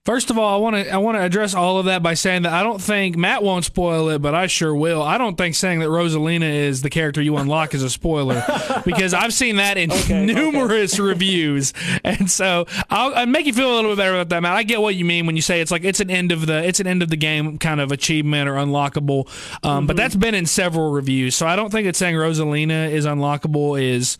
First 0.04 0.30
of 0.30 0.38
all, 0.38 0.54
I 0.54 0.56
want 0.56 0.74
to 0.74 0.90
I 0.90 0.96
want 0.96 1.18
to 1.18 1.22
address 1.22 1.54
all 1.54 1.78
of 1.78 1.84
that 1.84 2.02
by 2.02 2.14
saying 2.14 2.42
that 2.42 2.52
I 2.54 2.62
don't 2.62 2.80
think 2.80 3.16
Matt 3.16 3.42
won't 3.42 3.66
spoil 3.66 4.08
it, 4.08 4.22
but 4.22 4.34
I 4.34 4.46
sure 4.46 4.74
will. 4.74 5.02
I 5.02 5.18
don't 5.18 5.36
think 5.36 5.54
saying 5.54 5.80
that 5.80 5.88
Rosalina 5.88 6.50
is 6.50 6.80
the 6.80 6.88
character 6.88 7.20
you 7.20 7.36
unlock 7.36 7.74
is 7.74 7.82
a 7.82 7.90
spoiler 7.90 8.42
because 8.86 9.12
I've 9.12 9.34
seen 9.34 9.56
that 9.56 9.76
in 9.76 9.92
okay, 9.92 10.24
numerous 10.24 10.94
okay. 10.94 11.02
reviews, 11.02 11.74
and 12.04 12.30
so 12.30 12.66
I'll, 12.88 13.14
I'll, 13.14 13.26
make 13.26 13.44
you 13.44 13.52
feel 13.52 13.70
a 13.70 13.74
little 13.74 13.90
bit 13.90 13.98
better 13.98 14.14
about 14.14 14.30
that, 14.30 14.40
Matt. 14.40 14.56
I 14.56 14.62
get 14.62 14.80
what 14.80 14.94
you 14.94 15.04
mean 15.04 15.26
when 15.26 15.36
you 15.36 15.42
say 15.42 15.60
it's 15.60 15.70
like 15.70 15.84
it's 15.84 16.00
an 16.00 16.10
end 16.10 16.32
of 16.32 16.46
the 16.46 16.66
it's 16.66 16.80
an 16.80 16.86
end 16.86 17.02
of 17.02 17.10
the 17.10 17.16
game 17.16 17.58
kind 17.58 17.78
of 17.78 17.92
achievement 17.92 18.48
or 18.48 18.54
unlockable, 18.54 19.28
um, 19.62 19.80
mm-hmm. 19.80 19.86
but 19.88 19.96
that's 19.96 20.16
been 20.16 20.34
in 20.34 20.46
several 20.46 20.90
reviews, 20.90 21.34
so 21.34 21.46
I 21.46 21.54
don't 21.54 21.70
think 21.70 21.86
it's 21.86 21.98
saying 21.98 22.14
Rosalina 22.14 22.90
is 22.90 23.04
unlockable 23.04 23.78
is 23.78 24.16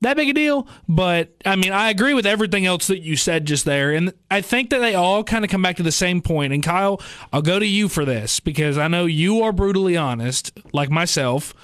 that 0.00 0.16
big 0.16 0.28
a 0.28 0.32
deal. 0.32 0.68
But 0.88 1.34
I 1.44 1.56
mean, 1.56 1.72
I 1.72 1.90
agree 1.90 2.14
with 2.14 2.26
everything 2.26 2.66
else 2.66 2.86
that 2.88 3.00
you 3.00 3.16
said 3.16 3.46
just 3.46 3.64
there. 3.64 3.92
And 3.92 4.12
I 4.30 4.40
think 4.40 4.70
that 4.70 4.78
they 4.78 4.94
all 4.94 5.24
kind 5.24 5.44
of 5.44 5.50
come 5.50 5.62
back 5.62 5.76
to 5.76 5.82
the 5.82 5.92
same 5.92 6.20
point. 6.20 6.52
And 6.52 6.62
Kyle, 6.62 7.00
I'll 7.32 7.42
go 7.42 7.58
to 7.58 7.66
you 7.66 7.88
for 7.88 8.04
this 8.04 8.40
because 8.40 8.78
I 8.78 8.88
know 8.88 9.06
you 9.06 9.42
are 9.42 9.52
brutally 9.52 9.96
honest, 9.96 10.52
like 10.72 10.90
myself. 10.90 11.54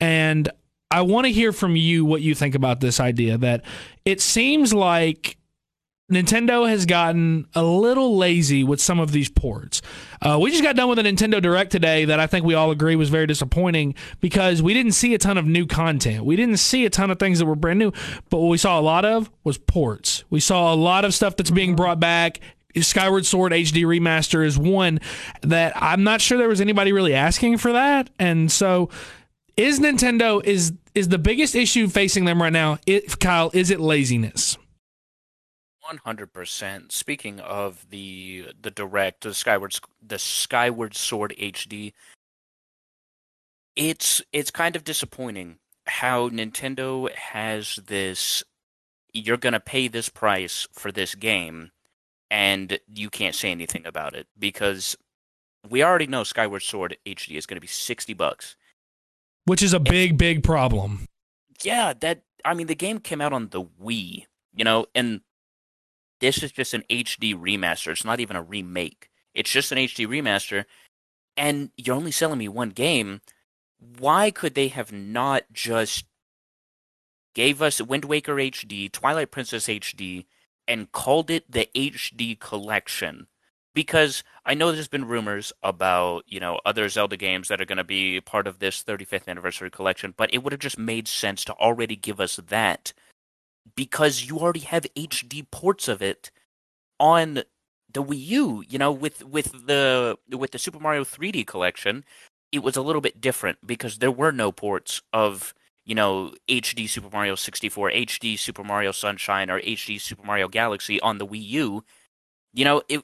And 0.00 0.50
I 0.90 1.02
want 1.02 1.26
to 1.26 1.32
hear 1.32 1.52
from 1.52 1.74
you 1.76 2.04
what 2.04 2.22
you 2.22 2.34
think 2.34 2.54
about 2.54 2.80
this 2.80 3.00
idea 3.00 3.38
that 3.38 3.64
it 4.04 4.20
seems 4.20 4.74
like 4.74 5.38
Nintendo 6.12 6.68
has 6.68 6.86
gotten 6.86 7.46
a 7.54 7.62
little 7.62 8.16
lazy 8.16 8.64
with 8.64 8.80
some 8.80 9.00
of 9.00 9.12
these 9.12 9.30
ports. 9.30 9.80
Uh, 10.20 10.38
we 10.40 10.50
just 10.50 10.62
got 10.62 10.76
done 10.76 10.88
with 10.88 10.98
a 10.98 11.02
Nintendo 11.02 11.40
Direct 11.40 11.72
today 11.72 12.04
that 12.04 12.20
I 12.20 12.26
think 12.26 12.44
we 12.44 12.54
all 12.54 12.70
agree 12.70 12.96
was 12.96 13.08
very 13.08 13.26
disappointing 13.26 13.94
because 14.20 14.62
we 14.62 14.74
didn't 14.74 14.92
see 14.92 15.14
a 15.14 15.18
ton 15.18 15.38
of 15.38 15.46
new 15.46 15.66
content. 15.66 16.24
We 16.24 16.36
didn't 16.36 16.58
see 16.58 16.84
a 16.84 16.90
ton 16.90 17.10
of 17.10 17.18
things 17.18 17.38
that 17.38 17.46
were 17.46 17.56
brand 17.56 17.78
new, 17.78 17.92
but 18.28 18.38
what 18.38 18.48
we 18.48 18.58
saw 18.58 18.78
a 18.78 18.82
lot 18.82 19.04
of 19.04 19.30
was 19.42 19.56
ports. 19.56 20.24
We 20.28 20.40
saw 20.40 20.72
a 20.72 20.76
lot 20.76 21.04
of 21.04 21.14
stuff 21.14 21.36
that's 21.36 21.50
being 21.50 21.74
brought 21.74 21.98
back. 21.98 22.40
Skyward 22.80 23.26
Sword 23.26 23.52
HD 23.52 23.84
Remaster 23.84 24.44
is 24.44 24.58
one 24.58 25.00
that 25.42 25.72
I'm 25.76 26.04
not 26.04 26.20
sure 26.20 26.38
there 26.38 26.48
was 26.48 26.60
anybody 26.60 26.92
really 26.92 27.14
asking 27.14 27.58
for 27.58 27.72
that, 27.72 28.08
and 28.18 28.50
so 28.50 28.88
is 29.56 29.78
Nintendo 29.78 30.42
is 30.42 30.72
is 30.94 31.08
the 31.08 31.18
biggest 31.18 31.54
issue 31.54 31.88
facing 31.88 32.24
them 32.24 32.40
right 32.40 32.52
now? 32.52 32.78
It, 32.86 33.18
Kyle, 33.18 33.50
is 33.54 33.70
it 33.70 33.80
laziness? 33.80 34.56
One 35.84 35.98
hundred 35.98 36.32
percent. 36.32 36.92
Speaking 36.92 37.40
of 37.40 37.86
the 37.90 38.46
the 38.60 38.70
direct, 38.70 39.22
the 39.22 39.34
Skyward 39.34 39.74
the 40.00 40.18
Skyward 40.18 40.94
Sword 40.94 41.34
HD, 41.38 41.92
it's 43.74 44.22
it's 44.32 44.52
kind 44.52 44.76
of 44.76 44.84
disappointing 44.84 45.58
how 45.86 46.28
Nintendo 46.28 47.12
has 47.14 47.80
this. 47.86 48.44
You're 49.12 49.36
gonna 49.36 49.60
pay 49.60 49.88
this 49.88 50.08
price 50.08 50.68
for 50.72 50.92
this 50.92 51.16
game, 51.16 51.72
and 52.30 52.78
you 52.86 53.10
can't 53.10 53.34
say 53.34 53.50
anything 53.50 53.84
about 53.84 54.14
it 54.14 54.28
because 54.38 54.96
we 55.68 55.82
already 55.82 56.06
know 56.06 56.22
Skyward 56.22 56.62
Sword 56.62 56.96
HD 57.04 57.36
is 57.36 57.44
gonna 57.44 57.60
be 57.60 57.66
sixty 57.66 58.14
bucks, 58.14 58.54
which 59.46 59.62
is 59.62 59.74
a 59.74 59.80
big, 59.80 60.16
big 60.16 60.44
problem. 60.44 61.06
Yeah, 61.64 61.92
that 62.00 62.22
I 62.44 62.54
mean, 62.54 62.68
the 62.68 62.76
game 62.76 63.00
came 63.00 63.20
out 63.20 63.32
on 63.32 63.48
the 63.48 63.64
Wii, 63.64 64.26
you 64.54 64.64
know, 64.64 64.86
and 64.94 65.22
this 66.22 66.42
is 66.42 66.52
just 66.52 66.72
an 66.72 66.84
HD 66.88 67.34
remaster. 67.34 67.90
It's 67.90 68.04
not 68.04 68.20
even 68.20 68.36
a 68.36 68.42
remake. 68.42 69.10
It's 69.34 69.50
just 69.50 69.72
an 69.72 69.78
HD 69.78 70.06
remaster. 70.06 70.64
And 71.36 71.70
you're 71.76 71.96
only 71.96 72.12
selling 72.12 72.38
me 72.38 72.48
one 72.48 72.70
game. 72.70 73.22
Why 73.98 74.30
could 74.30 74.54
they 74.54 74.68
have 74.68 74.92
not 74.92 75.42
just 75.52 76.04
gave 77.34 77.60
us 77.60 77.82
Wind 77.82 78.04
Waker 78.04 78.36
HD, 78.36 78.90
Twilight 78.90 79.32
Princess 79.32 79.66
HD, 79.66 80.26
and 80.68 80.92
called 80.92 81.28
it 81.28 81.50
the 81.50 81.68
HD 81.74 82.38
collection? 82.38 83.26
Because 83.74 84.22
I 84.46 84.54
know 84.54 84.70
there's 84.70 84.86
been 84.86 85.08
rumors 85.08 85.52
about, 85.60 86.22
you 86.28 86.38
know, 86.38 86.60
other 86.64 86.88
Zelda 86.88 87.16
games 87.16 87.48
that 87.48 87.60
are 87.60 87.64
going 87.64 87.78
to 87.78 87.84
be 87.84 88.20
part 88.20 88.46
of 88.46 88.60
this 88.60 88.84
35th 88.84 89.26
anniversary 89.26 89.70
collection, 89.70 90.14
but 90.16 90.32
it 90.32 90.44
would 90.44 90.52
have 90.52 90.60
just 90.60 90.78
made 90.78 91.08
sense 91.08 91.44
to 91.46 91.54
already 91.54 91.96
give 91.96 92.20
us 92.20 92.36
that 92.36 92.92
because 93.76 94.24
you 94.24 94.38
already 94.38 94.60
have 94.60 94.86
HD 94.96 95.48
ports 95.50 95.88
of 95.88 96.02
it 96.02 96.30
on 96.98 97.42
the 97.92 98.02
Wii 98.02 98.26
U. 98.26 98.64
You 98.68 98.78
know, 98.78 98.92
with 98.92 99.24
with 99.24 99.66
the 99.66 100.18
with 100.30 100.52
the 100.52 100.58
Super 100.58 100.78
Mario 100.80 101.04
3D 101.04 101.46
collection, 101.46 102.04
it 102.50 102.62
was 102.62 102.76
a 102.76 102.82
little 102.82 103.00
bit 103.00 103.20
different 103.20 103.58
because 103.66 103.98
there 103.98 104.10
were 104.10 104.32
no 104.32 104.52
ports 104.52 105.02
of 105.12 105.54
you 105.84 105.94
know 105.94 106.32
HD 106.48 106.88
Super 106.88 107.08
Mario 107.12 107.34
64, 107.34 107.90
HD 107.90 108.38
Super 108.38 108.64
Mario 108.64 108.92
Sunshine, 108.92 109.50
or 109.50 109.60
HD 109.60 110.00
Super 110.00 110.24
Mario 110.24 110.48
Galaxy 110.48 111.00
on 111.00 111.18
the 111.18 111.26
Wii 111.26 111.44
U. 111.48 111.84
You 112.54 112.64
know, 112.64 112.82
it 112.88 113.02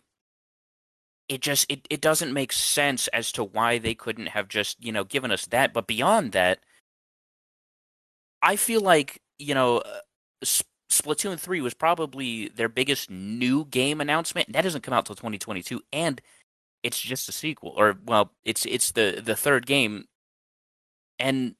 it 1.29 1.41
just 1.43 1.67
it, 1.71 1.87
it 1.91 2.01
doesn't 2.01 2.33
make 2.33 2.53
sense 2.53 3.09
as 3.09 3.31
to 3.33 3.45
why 3.45 3.79
they 3.79 3.95
couldn't 3.95 4.29
have 4.29 4.49
just 4.49 4.83
you 4.83 4.91
know 4.93 5.05
given 5.05 5.31
us 5.31 5.47
that 5.47 5.73
but 5.73 5.87
beyond 5.87 6.33
that 6.33 6.59
i 8.43 8.57
feel 8.57 8.81
like 8.81 9.21
you 9.39 9.55
know 9.55 9.79
uh, 9.79 9.99
Splatoon 10.45 11.39
3 11.39 11.61
was 11.61 11.75
probably 11.75 12.49
their 12.49 12.69
biggest 12.69 13.11
new 13.11 13.65
game 13.67 14.01
announcement. 14.01 14.53
That 14.53 14.63
doesn't 14.63 14.83
come 14.83 14.95
out 14.95 15.07
till 15.07 15.17
2022 15.17 15.81
and 15.93 16.21
it's 16.83 17.01
just 17.01 17.29
a 17.29 17.33
sequel 17.33 17.75
or 17.77 17.97
well, 18.07 18.33
it's 18.45 18.65
it's 18.67 18.93
the 18.93 19.21
the 19.25 19.37
third 19.37 19.67
game 19.67 20.07
and 21.19 21.55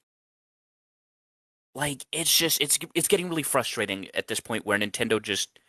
like 1.75 2.05
it's 2.11 2.35
just 2.35 2.61
it's 2.61 2.79
it's 2.95 3.07
getting 3.07 3.29
really 3.29 3.43
frustrating 3.43 4.07
at 4.13 4.27
this 4.27 4.39
point 4.39 4.65
where 4.65 4.77
Nintendo 4.77 5.21
just 5.21 5.59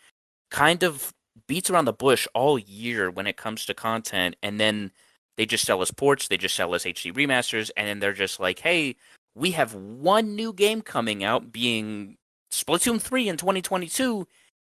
kind 0.50 0.82
of 0.82 1.12
beats 1.46 1.70
around 1.70 1.84
the 1.84 1.92
bush 1.92 2.26
all 2.34 2.58
year 2.58 3.10
when 3.10 3.26
it 3.26 3.36
comes 3.36 3.66
to 3.66 3.74
content 3.74 4.36
and 4.42 4.58
then 4.60 4.90
they 5.36 5.46
just 5.46 5.64
sell 5.64 5.80
us 5.80 5.90
ports, 5.90 6.28
they 6.28 6.36
just 6.36 6.54
sell 6.54 6.74
us 6.74 6.84
HD 6.84 7.12
remasters 7.12 7.70
and 7.76 7.86
then 7.88 7.98
they're 8.00 8.12
just 8.12 8.40
like, 8.40 8.58
"Hey, 8.60 8.96
we 9.34 9.52
have 9.52 9.74
one 9.74 10.34
new 10.36 10.52
game 10.52 10.82
coming 10.82 11.24
out 11.24 11.52
being 11.52 12.16
Splatoon 12.50 13.00
3 13.00 13.28
in 13.28 13.36
2022. 13.36 14.26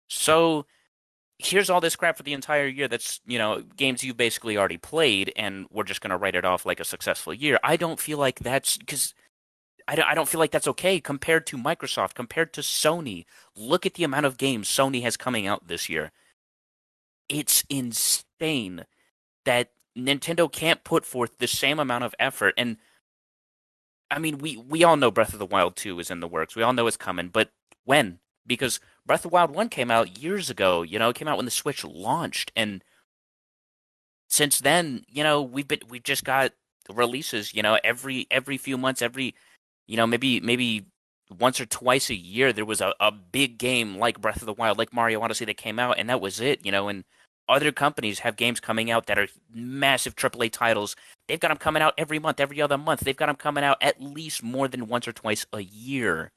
So 0.08 0.66
here's 1.38 1.70
all 1.70 1.80
this 1.80 1.96
crap 1.96 2.16
for 2.16 2.22
the 2.22 2.32
entire 2.32 2.66
year 2.66 2.88
that's, 2.88 3.20
you 3.26 3.38
know, 3.38 3.62
games 3.76 4.04
you've 4.04 4.16
basically 4.16 4.56
already 4.56 4.78
played 4.78 5.32
and 5.36 5.66
we're 5.70 5.84
just 5.84 6.00
going 6.00 6.10
to 6.10 6.16
write 6.16 6.36
it 6.36 6.44
off 6.44 6.64
like 6.64 6.80
a 6.80 6.84
successful 6.84 7.34
year. 7.34 7.58
I 7.64 7.76
don't 7.76 7.98
feel 7.98 8.18
like 8.18 8.38
that's 8.40 8.78
cuz 8.86 9.14
I 9.88 9.96
don't, 9.96 10.06
I 10.06 10.14
don't 10.14 10.28
feel 10.28 10.38
like 10.38 10.52
that's 10.52 10.68
okay 10.68 11.00
compared 11.00 11.46
to 11.48 11.56
Microsoft, 11.58 12.14
compared 12.14 12.52
to 12.52 12.60
Sony. 12.60 13.24
Look 13.56 13.84
at 13.84 13.94
the 13.94 14.04
amount 14.04 14.26
of 14.26 14.38
games 14.38 14.68
Sony 14.68 15.02
has 15.02 15.16
coming 15.16 15.46
out 15.46 15.66
this 15.66 15.88
year. 15.88 16.12
It's 17.28 17.64
insane 17.68 18.84
that 19.44 19.70
Nintendo 19.96 20.50
can't 20.50 20.84
put 20.84 21.04
forth 21.04 21.38
the 21.38 21.48
same 21.48 21.80
amount 21.80 22.04
of 22.04 22.14
effort 22.18 22.54
and 22.56 22.76
I 24.12 24.18
mean, 24.18 24.38
we 24.38 24.58
we 24.58 24.84
all 24.84 24.98
know 24.98 25.10
Breath 25.10 25.32
of 25.32 25.38
the 25.38 25.46
Wild 25.46 25.74
2 25.74 25.98
is 25.98 26.10
in 26.10 26.20
the 26.20 26.28
works. 26.28 26.54
We 26.54 26.62
all 26.62 26.74
know 26.74 26.86
it's 26.86 26.98
coming, 26.98 27.28
but 27.28 27.50
when 27.84 28.18
because 28.46 28.80
Breath 29.06 29.24
of 29.24 29.30
the 29.30 29.34
Wild 29.34 29.50
1 29.54 29.68
came 29.68 29.90
out 29.90 30.18
years 30.18 30.50
ago, 30.50 30.82
you 30.82 30.98
know, 30.98 31.10
it 31.10 31.16
came 31.16 31.28
out 31.28 31.36
when 31.36 31.44
the 31.44 31.50
Switch 31.50 31.84
launched 31.84 32.52
and 32.56 32.82
since 34.28 34.60
then, 34.60 35.04
you 35.08 35.22
know, 35.22 35.42
we've 35.42 35.68
been 35.68 35.80
we've 35.88 36.02
just 36.02 36.24
got 36.24 36.52
releases, 36.90 37.54
you 37.54 37.62
know, 37.62 37.78
every 37.84 38.26
every 38.30 38.56
few 38.58 38.78
months, 38.78 39.02
every 39.02 39.34
you 39.86 39.96
know, 39.96 40.06
maybe 40.06 40.40
maybe 40.40 40.86
once 41.38 41.60
or 41.60 41.66
twice 41.66 42.10
a 42.10 42.14
year 42.14 42.52
there 42.52 42.64
was 42.64 42.80
a, 42.80 42.94
a 43.00 43.12
big 43.12 43.58
game 43.58 43.98
like 43.98 44.20
Breath 44.20 44.40
of 44.42 44.46
the 44.46 44.52
Wild, 44.54 44.78
like 44.78 44.92
Mario 44.92 45.20
Odyssey 45.20 45.44
that 45.46 45.56
came 45.56 45.78
out 45.78 45.98
and 45.98 46.08
that 46.08 46.20
was 46.20 46.40
it, 46.40 46.64
you 46.64 46.72
know, 46.72 46.88
and 46.88 47.04
other 47.48 47.72
companies 47.72 48.20
have 48.20 48.36
games 48.36 48.60
coming 48.60 48.90
out 48.90 49.06
that 49.06 49.18
are 49.18 49.28
massive 49.52 50.16
AAA 50.16 50.50
titles. 50.52 50.96
They've 51.28 51.40
got 51.40 51.48
them 51.48 51.58
coming 51.58 51.82
out 51.82 51.94
every 51.98 52.18
month, 52.18 52.40
every 52.40 52.62
other 52.62 52.78
month. 52.78 53.00
They've 53.00 53.16
got 53.16 53.26
them 53.26 53.36
coming 53.36 53.64
out 53.64 53.78
at 53.82 54.00
least 54.02 54.42
more 54.42 54.68
than 54.68 54.88
once 54.88 55.06
or 55.08 55.12
twice 55.12 55.46
a 55.52 55.60
year 55.60 56.32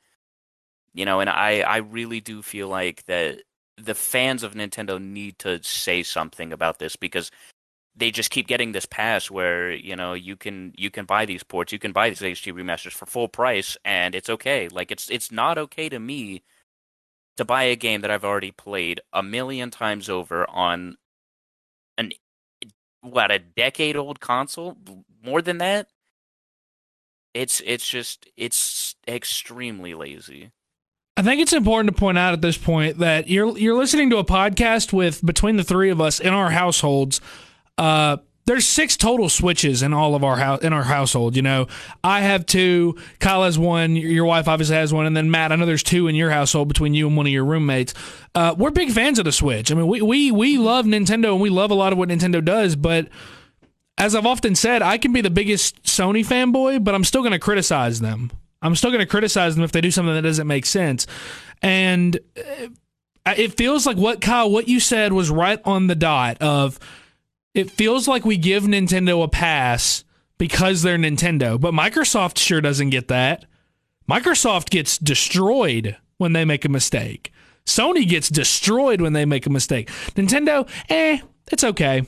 you 0.96 1.06
know 1.06 1.20
and 1.20 1.30
i 1.30 1.60
i 1.62 1.78
really 1.78 2.20
do 2.20 2.42
feel 2.42 2.68
like 2.68 3.06
that 3.06 3.44
the 3.78 3.94
fans 3.94 4.42
of 4.42 4.56
nintendo 4.56 5.00
need 5.00 5.38
to 5.38 5.62
say 5.62 6.02
something 6.02 6.52
about 6.52 6.80
this 6.80 6.96
because 6.96 7.30
they 7.96 8.12
just 8.12 8.30
keep 8.30 8.48
getting 8.48 8.72
this 8.72 8.86
pass 8.86 9.32
where 9.32 9.72
you 9.72 9.96
know 9.96 10.14
you 10.14 10.36
can 10.36 10.74
you 10.76 10.90
can 10.90 11.06
buy 11.06 11.26
these 11.26 11.44
ports 11.44 11.72
you 11.72 11.80
can 11.80 11.92
buy 11.92 12.10
these 12.10 12.20
hd 12.20 12.54
remasters 12.54 12.92
for 12.92 13.06
full 13.06 13.28
price 13.28 13.78
and 13.86 14.16
it's 14.16 14.30
okay. 14.30 14.68
Like 14.68 14.92
it's 14.92 15.10
it's 15.10 15.32
not 15.32 15.58
okay 15.58 15.90
to 15.90 16.00
me 16.00 16.44
to 17.38 17.46
buy 17.46 17.64
a 17.64 17.76
game 17.76 18.02
that 18.02 18.12
i've 18.12 18.26
already 18.26 18.52
played 18.52 19.02
a 19.14 19.24
million 19.24 19.72
times 19.72 20.10
over 20.10 20.50
on 20.50 20.98
an 21.98 22.12
what 23.02 23.32
a 23.32 23.40
decade 23.40 23.96
old 23.96 24.20
console? 24.20 24.78
More 25.24 25.42
than 25.42 25.60
that? 25.60 25.88
It's 27.34 27.62
it's 27.66 27.88
just 27.88 28.28
it's 28.36 28.96
extremely 29.08 29.94
lazy 29.94 30.52
I 31.18 31.22
think 31.22 31.42
it's 31.42 31.54
important 31.54 31.96
to 31.96 32.00
point 32.00 32.18
out 32.18 32.34
at 32.34 32.42
this 32.42 32.58
point 32.58 32.98
that 33.00 33.30
you're 33.30 33.58
you're 33.58 33.78
listening 33.78 34.10
to 34.10 34.18
a 34.18 34.26
podcast 34.26 34.92
with 34.92 35.26
between 35.26 35.56
the 35.56 35.64
three 35.64 35.90
of 35.90 36.02
us 36.02 36.20
in 36.20 36.34
our 36.34 36.50
households. 36.50 37.22
Uh, 37.78 38.18
there's 38.46 38.68
six 38.68 38.96
total 38.96 39.28
switches 39.28 39.82
in 39.82 39.92
all 39.92 40.14
of 40.14 40.24
our 40.24 40.36
house 40.36 40.62
in 40.62 40.74
our 40.74 40.84
household. 40.84 41.36
You 41.36 41.42
know, 41.42 41.68
I 42.04 42.22
have 42.22 42.46
two, 42.46 42.98
Kyle 43.20 43.44
has 43.44 43.58
one, 43.58 43.96
your 43.96 44.26
wife 44.26 44.48
obviously 44.48 44.76
has 44.76 44.94
one, 44.94 45.06
and 45.06 45.18
then 45.18 45.32
Matt, 45.32 45.52
I 45.52 45.56
know 45.56 45.66
there's 45.66 45.84
two 45.84 46.08
in 46.08 46.16
your 46.16 46.30
household 46.30 46.68
between 46.68 46.94
you 46.94 47.08
and 47.08 47.18
one 47.18 47.26
of 47.26 47.32
your 47.32 47.46
roommates. 47.46 47.94
Uh, 48.36 48.54
we're 48.58 48.70
big 48.70 48.92
fans 48.92 49.18
of 49.18 49.26
the 49.26 49.32
Switch. 49.32 49.72
I 49.72 49.76
mean, 49.76 49.88
we 49.88 50.02
we 50.02 50.32
we 50.32 50.58
love 50.58 50.86
Nintendo 50.86 51.32
and 51.32 51.42
we 51.42 51.50
love 51.50 51.72
a 51.72 51.76
lot 51.76 51.94
of 51.94 51.98
what 51.98 52.10
Nintendo 52.10 52.44
does, 52.44 52.76
but 52.76 53.08
as 53.98 54.14
I've 54.14 54.26
often 54.26 54.54
said, 54.54 54.82
I 54.82 54.98
can 54.98 55.14
be 55.14 55.22
the 55.22 55.30
biggest 55.30 55.82
Sony 55.84 56.26
fanboy, 56.26 56.84
but 56.84 56.94
I'm 56.94 57.06
still 57.06 57.22
going 57.22 57.32
to 57.32 57.40
criticize 57.40 58.02
them. 58.02 58.32
I'm 58.66 58.76
still 58.76 58.92
going 58.92 59.02
to 59.02 59.06
criticize 59.06 59.56
them 59.56 59.64
if 59.64 59.72
they 59.72 59.82
do 59.82 59.92
something 59.92 60.14
that 60.14 60.22
doesn't 60.22 60.48
make 60.48 60.66
sense. 60.66 61.08
And 61.62 62.20
uh, 63.26 63.34
it 63.38 63.56
feels 63.56 63.86
like 63.86 63.98
what 63.98 64.22
Kyle, 64.22 64.50
what 64.50 64.68
you 64.68 64.80
said 64.80 65.14
was 65.14 65.30
right 65.30 65.60
on 65.66 65.88
the 65.88 65.96
dot. 65.96 66.42
Of 66.42 66.80
it 67.54 67.72
feels 67.72 68.08
like 68.08 68.26
we 68.26 68.38
give 68.38 68.64
Nintendo 68.64 69.24
a 69.24 69.28
pass 69.28 70.04
because 70.38 70.82
they're 70.82 70.98
Nintendo, 70.98 71.60
but 71.60 71.74
Microsoft 71.74 72.38
sure 72.38 72.62
doesn't 72.62 72.90
get 72.90 73.08
that. 73.08 73.46
Microsoft 74.10 74.70
gets 74.70 74.98
destroyed 74.98 75.96
when 76.18 76.34
they 76.34 76.46
make 76.46 76.66
a 76.66 76.70
mistake. 76.70 77.32
Sony 77.66 78.08
gets 78.08 78.30
destroyed 78.30 79.02
when 79.02 79.14
they 79.14 79.26
make 79.26 79.46
a 79.46 79.50
mistake. 79.50 79.90
Nintendo, 80.14 80.70
eh, 80.90 81.20
it's 81.52 81.64
okay. 81.64 82.04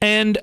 And 0.00 0.38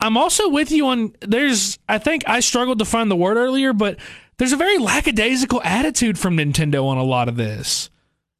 I'm 0.00 0.16
also 0.16 0.48
with 0.48 0.72
you 0.72 0.86
on 0.88 1.14
there's 1.20 1.78
I 1.88 1.98
think 1.98 2.28
I 2.28 2.40
struggled 2.40 2.80
to 2.80 2.84
find 2.84 3.10
the 3.10 3.16
word 3.16 3.36
earlier, 3.36 3.72
but 3.72 3.98
there's 4.38 4.52
a 4.52 4.56
very 4.56 4.78
lackadaisical 4.78 5.62
attitude 5.62 6.18
from 6.18 6.36
Nintendo 6.36 6.84
on 6.84 6.98
a 6.98 7.04
lot 7.04 7.28
of 7.28 7.36
this. 7.36 7.90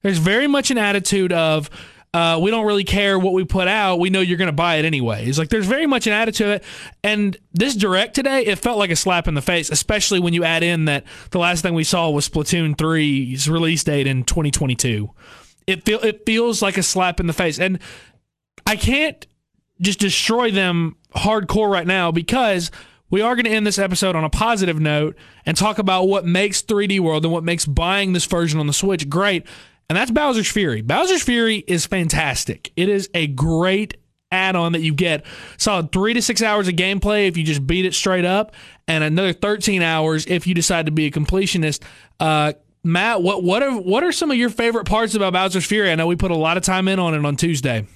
There's 0.03 0.19
very 0.19 0.47
much 0.47 0.71
an 0.71 0.79
attitude 0.79 1.33
of 1.33 1.71
uh, 2.15 2.39
we 2.41 2.53
don't 2.53 2.65
really 2.65 2.85
care 2.85 3.19
what 3.19 3.33
we 3.33 3.45
put 3.45 3.67
out. 3.67 3.99
We 3.99 4.09
know 4.09 4.21
you're 4.21 4.39
going 4.39 4.47
to 4.47 4.53
buy 4.53 4.77
it 4.77 4.85
anyways. 4.85 5.37
Like 5.37 5.49
there's 5.49 5.67
very 5.67 5.87
much 5.87 6.07
an 6.07 6.13
attitude. 6.13 6.63
And 7.03 7.37
this 7.53 7.75
direct 7.75 8.15
today, 8.15 8.47
it 8.47 8.61
felt 8.61 8.79
like 8.79 8.91
a 8.91 8.97
slap 8.97 9.27
in 9.27 9.35
the 9.35 9.43
face, 9.43 9.69
especially 9.69 10.21
when 10.21 10.33
you 10.33 10.45
add 10.45 10.63
in 10.63 10.85
that 10.85 11.03
the 11.31 11.41
last 11.41 11.63
thing 11.63 11.75
we 11.75 11.83
saw 11.83 12.11
was 12.11 12.29
Splatoon 12.29 12.77
3's 12.77 13.49
release 13.49 13.83
date 13.83 14.07
in 14.07 14.23
2022. 14.23 15.11
It 15.67 15.85
feel 15.85 15.99
it 16.01 16.25
feels 16.25 16.63
like 16.63 16.79
a 16.79 16.85
slap 16.85 17.19
in 17.19 17.27
the 17.27 17.33
face, 17.33 17.59
and 17.59 17.81
I 18.67 18.77
can't 18.77 19.27
just 19.81 19.99
destroy 19.99 20.53
them 20.53 20.97
hardcore 21.17 21.71
right 21.71 21.87
now 21.87 22.13
because 22.13 22.71
we 23.15 23.21
are 23.21 23.37
going 23.37 23.45
to 23.45 23.51
end 23.53 23.65
this 23.65 23.79
episode 23.79 24.17
on 24.17 24.25
a 24.25 24.29
positive 24.29 24.81
note 24.81 25.17
and 25.47 25.57
talk 25.57 25.79
about 25.79 26.09
what 26.09 26.27
makes 26.27 26.61
3D 26.63 26.99
World 26.99 27.25
and 27.25 27.33
what 27.33 27.45
makes 27.45 27.65
buying 27.65 28.13
this 28.13 28.25
version 28.25 28.59
on 28.59 28.67
the 28.67 28.73
Switch 28.73 29.09
great. 29.09 29.47
And 29.89 29.97
that's 29.97 30.11
Bowser's 30.11 30.51
Fury. 30.51 30.83
Bowser's 30.83 31.23
Fury 31.23 31.63
is 31.69 31.87
fantastic. 31.87 32.73
It 32.75 32.89
is 32.89 33.09
a 33.15 33.29
great 33.29 33.99
add 34.33 34.57
on 34.57 34.73
that 34.73 34.81
you 34.81 34.93
get. 34.93 35.25
Solid 35.59 35.93
three 35.93 36.13
to 36.15 36.21
six 36.21 36.43
hours 36.43 36.67
of 36.67 36.75
gameplay 36.75 37.29
if 37.29 37.37
you 37.37 37.45
just 37.45 37.65
beat 37.65 37.87
it 37.87 37.95
straight 37.95 38.25
up, 38.25 38.53
and 38.89 39.05
another 39.05 39.33
13 39.33 39.81
hours 39.81 40.27
if 40.27 40.49
you 40.49 40.55
decide 40.55 40.87
to 40.87 40.93
be 40.93 41.07
a 41.07 41.13
completionist. 41.13 41.85
Uh, 42.19 42.55
Matt, 42.83 43.23
what 43.23 43.45
what 43.45 43.63
are 43.63 43.81
what 43.81 44.03
are 44.03 44.11
some 44.11 44.33
of 44.33 44.37
your 44.37 44.51
favorite 44.51 44.87
parts 44.87 45.15
about 45.15 45.35
Bowser's 45.35 45.65
Fury? 45.65 45.93
I 45.93 45.95
know 45.95 46.09
we 46.09 46.17
put 46.17 46.33
a 46.33 46.37
lot 46.37 46.57
of 46.57 46.65
time 46.65 46.89
in 46.89 46.99
on 46.99 47.15
it 47.15 47.25
on 47.25 47.37
Tuesday. 47.37 47.87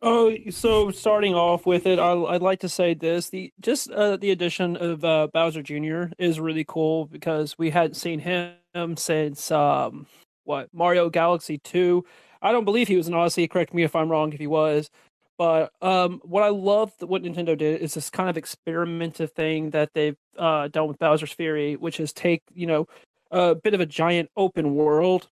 Oh, 0.00 0.32
so 0.50 0.92
starting 0.92 1.34
off 1.34 1.66
with 1.66 1.84
it, 1.84 1.98
I, 1.98 2.14
would 2.14 2.42
like 2.42 2.60
to 2.60 2.68
say 2.68 2.94
this: 2.94 3.30
the 3.30 3.52
just 3.60 3.90
uh, 3.90 4.16
the 4.16 4.30
addition 4.30 4.76
of 4.76 5.04
uh, 5.04 5.26
Bowser 5.32 5.62
Jr. 5.62 6.12
is 6.18 6.38
really 6.38 6.64
cool 6.64 7.06
because 7.06 7.58
we 7.58 7.70
hadn't 7.70 7.94
seen 7.94 8.20
him 8.20 8.96
since 8.96 9.50
um, 9.50 10.06
what 10.44 10.68
Mario 10.72 11.10
Galaxy 11.10 11.58
Two. 11.58 12.04
I 12.40 12.52
don't 12.52 12.64
believe 12.64 12.86
he 12.86 12.96
was 12.96 13.08
in 13.08 13.14
Odyssey. 13.14 13.48
Correct 13.48 13.74
me 13.74 13.82
if 13.82 13.96
I'm 13.96 14.08
wrong 14.08 14.32
if 14.32 14.38
he 14.38 14.46
was. 14.46 14.88
But 15.36 15.72
um, 15.82 16.20
what 16.24 16.44
I 16.44 16.48
love 16.48 16.92
what 17.00 17.22
Nintendo 17.22 17.58
did 17.58 17.80
is 17.80 17.94
this 17.94 18.10
kind 18.10 18.28
of 18.28 18.36
experimentative 18.36 19.32
thing 19.32 19.70
that 19.70 19.90
they've 19.94 20.16
uh, 20.36 20.68
done 20.68 20.86
with 20.86 20.98
Bowser's 20.98 21.32
Fury, 21.32 21.74
which 21.74 21.98
is 21.98 22.12
take 22.12 22.42
you 22.54 22.68
know 22.68 22.86
a 23.32 23.56
bit 23.56 23.74
of 23.74 23.80
a 23.80 23.86
giant 23.86 24.30
open 24.36 24.76
world 24.76 25.28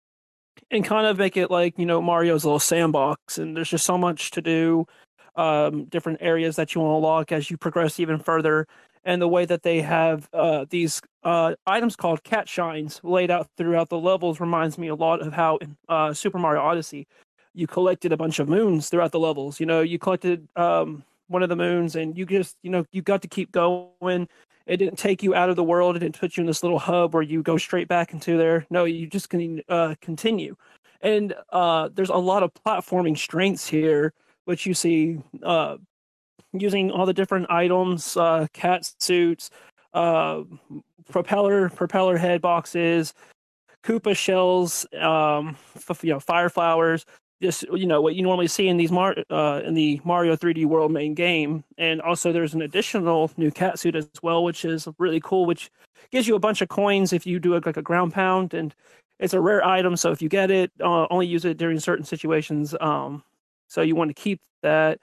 and 0.72 0.84
kind 0.84 1.08
of 1.08 1.18
make 1.18 1.38
it 1.38 1.52
like 1.52 1.78
you 1.78 1.86
know 1.86 2.02
Mario's 2.02 2.46
little 2.46 2.60
sandbox, 2.60 3.38
and 3.38 3.56
there's 3.56 3.70
just 3.70 3.86
so 3.86 3.98
much 3.98 4.32
to 4.32 4.42
do, 4.42 4.86
um, 5.36 5.86
different 5.86 6.20
areas 6.22 6.56
that 6.56 6.74
you 6.74 6.82
want 6.82 6.92
to 6.92 6.96
unlock 6.98 7.32
as 7.32 7.50
you 7.50 7.58
progress 7.58 8.00
even 8.00 8.20
further, 8.20 8.68
and 9.04 9.22
the 9.22 9.28
way 9.28 9.46
that 9.46 9.64
they 9.64 9.82
have 9.82 10.30
uh, 10.34 10.66
these 10.70 11.02
uh, 11.24 11.56
items 11.66 11.96
called 11.96 12.24
cat 12.24 12.48
shines 12.48 13.00
laid 13.04 13.32
out 13.32 13.48
throughout 13.58 13.90
the 13.90 14.00
levels 14.00 14.40
reminds 14.40 14.78
me 14.78 14.88
a 14.88 14.96
lot 14.96 15.22
of 15.22 15.34
how 15.34 15.58
in 15.58 15.76
uh, 15.90 16.14
Super 16.14 16.40
Mario 16.40 16.62
Odyssey 16.62 17.08
you 17.54 17.68
collected 17.68 18.12
a 18.12 18.18
bunch 18.18 18.40
of 18.40 18.50
moons 18.50 18.90
throughout 18.90 19.12
the 19.12 19.20
levels. 19.20 19.60
You 19.60 19.66
know, 19.66 19.82
you 19.82 20.00
collected 20.00 20.48
um, 20.56 21.04
one 21.28 21.44
of 21.44 21.50
the 21.50 21.56
moons, 21.56 21.96
and 21.96 22.18
you 22.18 22.26
just 22.26 22.58
you 22.64 22.70
know 22.70 22.86
you 22.92 23.02
got 23.02 23.22
to 23.22 23.28
keep 23.28 23.52
going 23.52 24.28
it 24.66 24.78
didn't 24.78 24.98
take 24.98 25.24
you 25.24 25.36
out 25.36 25.50
of 25.50 25.56
the 25.56 25.64
world. 25.64 25.96
It 25.96 26.00
didn't 26.00 26.20
put 26.20 26.38
you 26.38 26.42
in 26.42 26.48
this 26.48 26.64
little 26.64 26.80
hub 26.80 27.14
where 27.14 27.24
you 27.24 27.44
go 27.44 27.58
straight 27.58 27.88
back 27.88 28.14
into 28.14 28.38
there. 28.38 28.66
No, 28.70 28.86
you 28.86 29.08
just 29.08 29.30
can 29.30 29.62
uh, 29.70 29.96
continue. 30.02 30.56
And 31.02 31.34
uh, 31.50 31.90
there's 31.94 32.10
a 32.10 32.16
lot 32.16 32.44
of 32.44 32.54
platforming 32.54 33.18
strengths 33.18 33.68
here, 33.68 34.14
which 34.46 34.66
you 34.66 34.74
see 34.74 35.20
uh, 35.44 35.78
using 36.54 36.92
all 36.92 37.06
the 37.06 37.14
different 37.14 37.50
items, 37.50 38.16
uh, 38.16 38.48
cat 38.54 38.90
suits, 39.00 39.50
uh, 39.94 40.44
propeller 41.10 41.70
propeller 41.70 42.18
head 42.18 42.42
boxes, 42.42 43.14
Koopa 43.84 44.16
shells, 44.16 44.86
um, 45.00 45.58
f- 45.76 46.04
you 46.04 46.14
know, 46.14 46.20
fire 46.20 46.50
flowers 46.50 47.06
just 47.44 47.64
you 47.74 47.86
know 47.86 48.02
what 48.02 48.16
you 48.16 48.24
normally 48.24 48.48
see 48.48 48.70
in 48.70 48.78
these 48.78 48.92
Mar- 48.92 49.18
uh, 49.30 49.62
in 49.66 49.74
the 49.74 50.00
Mario 50.06 50.36
3D 50.36 50.66
World 50.66 50.92
main 50.92 51.14
game, 51.14 51.64
and 51.78 52.02
also 52.02 52.32
there's 52.32 52.54
an 52.54 52.62
additional 52.62 53.30
new 53.36 53.52
cat 53.52 53.78
suit 53.78 53.96
as 53.96 54.08
well, 54.22 54.44
which 54.44 54.64
is 54.64 54.88
really 54.98 55.20
cool, 55.20 55.46
which 55.46 55.70
gives 56.10 56.28
you 56.28 56.36
a 56.36 56.40
bunch 56.40 56.62
of 56.62 56.70
coins 56.70 57.12
if 57.12 57.28
you 57.28 57.40
do 57.40 57.56
a, 57.56 57.60
like 57.66 57.78
a 57.78 57.82
ground 57.82 58.14
pound, 58.14 58.54
and 58.54 58.74
it's 59.20 59.34
a 59.34 59.42
rare 59.42 59.66
item, 59.66 59.98
so 59.98 60.12
if 60.12 60.22
you 60.22 60.30
get 60.30 60.52
it, 60.52 60.72
uh, 60.82 61.06
only 61.10 61.28
use 61.28 61.44
it 61.44 61.58
during 61.58 61.80
certain 61.80 62.06
situations. 62.06 62.76
Um, 62.80 63.24
so 63.68 63.82
you 63.82 63.96
want 63.96 64.10
to 64.10 64.14
keep 64.14 64.40
that. 64.62 65.00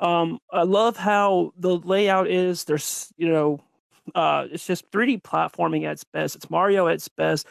Um, 0.00 0.40
I 0.50 0.64
love 0.64 0.96
how 0.96 1.52
the 1.56 1.78
layout 1.78 2.28
is. 2.28 2.64
There's 2.64 3.12
you 3.16 3.28
know, 3.28 3.60
uh, 4.16 4.46
it's 4.50 4.66
just 4.66 4.90
3D 4.90 5.22
platforming 5.22 5.84
at 5.84 5.92
its 5.92 6.04
best. 6.04 6.34
It's 6.34 6.50
Mario 6.50 6.88
at 6.88 6.94
its 6.94 7.08
best. 7.08 7.46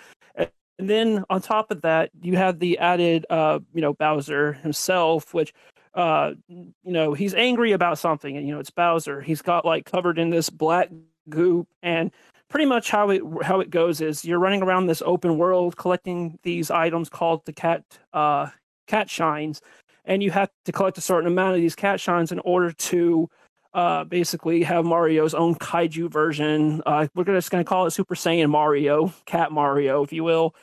And 0.79 0.89
then 0.89 1.23
on 1.29 1.41
top 1.41 1.71
of 1.71 1.81
that, 1.81 2.09
you 2.21 2.35
have 2.37 2.59
the 2.59 2.77
added, 2.79 3.25
uh, 3.29 3.59
you 3.73 3.81
know, 3.81 3.93
Bowser 3.93 4.53
himself, 4.53 5.33
which, 5.33 5.53
uh, 5.93 6.31
you 6.47 6.73
know, 6.83 7.13
he's 7.13 7.33
angry 7.35 7.71
about 7.73 7.99
something, 7.99 8.35
and 8.35 8.47
you 8.47 8.53
know, 8.53 8.59
it's 8.59 8.71
Bowser. 8.71 9.21
He's 9.21 9.41
got 9.41 9.65
like 9.65 9.85
covered 9.85 10.17
in 10.17 10.31
this 10.31 10.49
black 10.49 10.89
goop, 11.29 11.67
and 11.83 12.11
pretty 12.49 12.65
much 12.65 12.89
how 12.89 13.09
it 13.09 13.21
how 13.43 13.59
it 13.59 13.69
goes 13.69 14.01
is 14.01 14.25
you're 14.25 14.39
running 14.39 14.63
around 14.63 14.87
this 14.87 15.03
open 15.05 15.37
world 15.37 15.77
collecting 15.77 16.39
these 16.43 16.69
items 16.71 17.09
called 17.09 17.45
the 17.45 17.53
cat 17.53 17.83
uh, 18.13 18.47
cat 18.87 19.09
shines, 19.09 19.61
and 20.05 20.23
you 20.23 20.31
have 20.31 20.49
to 20.65 20.71
collect 20.71 20.97
a 20.97 21.01
certain 21.01 21.27
amount 21.27 21.55
of 21.55 21.61
these 21.61 21.75
cat 21.75 21.99
shines 21.99 22.31
in 22.31 22.39
order 22.39 22.71
to 22.71 23.29
uh, 23.73 24.03
basically 24.03 24.63
have 24.63 24.85
Mario's 24.85 25.33
own 25.33 25.55
kaiju 25.55 26.09
version. 26.11 26.81
Uh, 26.85 27.07
we're 27.15 27.23
just 27.23 27.51
going 27.51 27.63
to 27.63 27.67
call 27.67 27.85
it 27.85 27.91
Super 27.91 28.15
Saiyan 28.15 28.49
Mario, 28.49 29.13
Cat 29.25 29.51
Mario, 29.51 30.03
if 30.03 30.13
you 30.13 30.23
will. 30.23 30.55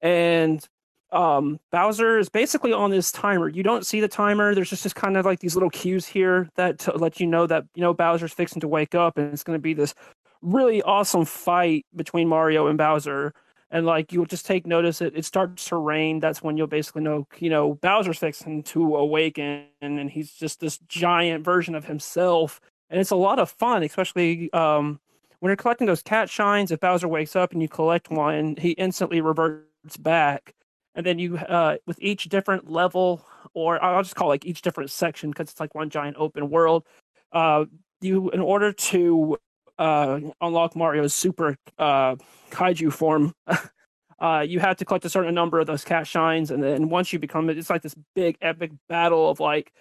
And 0.00 0.66
um, 1.12 1.60
Bowser 1.70 2.18
is 2.18 2.28
basically 2.28 2.72
on 2.72 2.90
this 2.90 3.12
timer. 3.12 3.48
You 3.48 3.62
don't 3.62 3.86
see 3.86 4.00
the 4.00 4.08
timer. 4.08 4.54
There's 4.54 4.70
just, 4.70 4.82
just 4.82 4.96
kind 4.96 5.16
of 5.16 5.24
like 5.24 5.38
these 5.38 5.54
little 5.54 5.70
cues 5.70 6.06
here 6.06 6.50
that 6.56 6.86
let 7.00 7.20
you 7.20 7.26
know 7.26 7.46
that 7.46 7.64
you 7.74 7.82
know 7.82 7.94
Bowser's 7.94 8.32
fixing 8.32 8.60
to 8.60 8.68
wake 8.68 8.94
up, 8.94 9.16
and 9.16 9.32
it's 9.32 9.44
going 9.44 9.56
to 9.56 9.62
be 9.62 9.74
this 9.74 9.94
really 10.42 10.82
awesome 10.82 11.24
fight 11.24 11.86
between 11.94 12.28
Mario 12.28 12.66
and 12.66 12.76
Bowser 12.76 13.32
and 13.74 13.84
like 13.84 14.12
you'll 14.12 14.24
just 14.24 14.46
take 14.46 14.66
notice 14.66 15.00
it, 15.00 15.14
it 15.16 15.24
starts 15.24 15.64
to 15.66 15.76
rain. 15.76 16.20
That's 16.20 16.42
when 16.42 16.56
you'll 16.56 16.68
basically 16.68 17.02
know 17.02 17.26
you 17.38 17.50
know 17.50 17.74
bowser's 17.74 18.18
fixing 18.18 18.62
to 18.62 18.96
awaken 18.96 19.66
and 19.82 20.08
he's 20.08 20.30
just 20.30 20.60
this 20.60 20.78
giant 20.88 21.44
version 21.44 21.74
of 21.74 21.84
himself. 21.84 22.60
And 22.88 23.00
it's 23.00 23.10
a 23.10 23.16
lot 23.16 23.40
of 23.40 23.50
fun 23.50 23.82
especially 23.82 24.50
um, 24.52 25.00
when 25.40 25.50
you're 25.50 25.56
collecting 25.56 25.88
those 25.88 26.02
cat 26.02 26.30
shines 26.30 26.70
if 26.70 26.80
bowser 26.80 27.08
wakes 27.08 27.34
up 27.34 27.52
and 27.52 27.60
you 27.60 27.68
collect 27.68 28.10
one 28.10 28.54
he 28.56 28.70
instantly 28.70 29.20
reverts 29.20 29.96
back. 29.98 30.54
And 30.94 31.04
then 31.04 31.18
you 31.18 31.36
uh, 31.36 31.78
with 31.84 31.98
each 32.00 32.28
different 32.28 32.70
level 32.70 33.26
or 33.54 33.82
i'll 33.82 34.02
just 34.04 34.14
call 34.14 34.28
it 34.28 34.34
like 34.34 34.46
each 34.46 34.62
different 34.62 34.90
section 34.90 35.30
because 35.30 35.50
it's 35.50 35.60
like 35.60 35.74
one 35.74 35.90
giant 35.90 36.16
open 36.16 36.48
world 36.48 36.84
uh, 37.32 37.64
you 38.00 38.30
in 38.30 38.40
order 38.40 38.72
to 38.72 39.36
uh, 39.78 40.20
unlock 40.40 40.76
Mario's 40.76 41.14
super 41.14 41.56
uh, 41.78 42.16
kaiju 42.50 42.92
form, 42.92 43.34
uh, 44.18 44.44
you 44.46 44.60
have 44.60 44.76
to 44.76 44.84
collect 44.84 45.04
a 45.04 45.10
certain 45.10 45.34
number 45.34 45.60
of 45.60 45.66
those 45.66 45.84
cat 45.84 46.06
shines, 46.06 46.50
and 46.50 46.62
then 46.62 46.88
once 46.88 47.12
you 47.12 47.18
become 47.18 47.50
it, 47.50 47.58
it's 47.58 47.70
like 47.70 47.82
this 47.82 47.96
big 48.14 48.36
epic 48.40 48.72
battle 48.88 49.28
of 49.30 49.40
like 49.40 49.72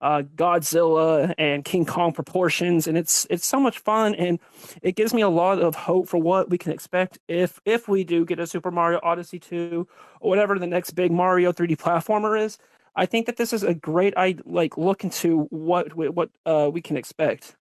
uh, 0.00 0.22
Godzilla 0.22 1.34
and 1.38 1.64
King 1.64 1.86
Kong 1.86 2.12
proportions, 2.12 2.86
and 2.86 2.96
it's 2.98 3.26
it's 3.30 3.46
so 3.46 3.58
much 3.58 3.78
fun, 3.78 4.14
and 4.14 4.38
it 4.82 4.94
gives 4.94 5.14
me 5.14 5.22
a 5.22 5.28
lot 5.28 5.60
of 5.60 5.74
hope 5.74 6.08
for 6.08 6.18
what 6.18 6.50
we 6.50 6.58
can 6.58 6.72
expect 6.72 7.18
if 7.28 7.60
if 7.64 7.88
we 7.88 8.04
do 8.04 8.24
get 8.24 8.38
a 8.38 8.46
Super 8.46 8.70
Mario 8.70 9.00
Odyssey 9.02 9.38
two 9.38 9.88
or 10.20 10.30
whatever 10.30 10.58
the 10.58 10.66
next 10.66 10.90
big 10.92 11.10
Mario 11.10 11.52
3D 11.52 11.76
platformer 11.76 12.40
is. 12.40 12.58
I 12.94 13.04
think 13.06 13.26
that 13.26 13.36
this 13.36 13.52
is 13.52 13.62
a 13.62 13.74
great 13.74 14.14
I 14.16 14.36
like 14.44 14.76
look 14.76 15.04
into 15.04 15.42
what 15.50 15.94
what 15.94 16.30
uh, 16.44 16.70
we 16.72 16.80
can 16.80 16.96
expect. 16.96 17.56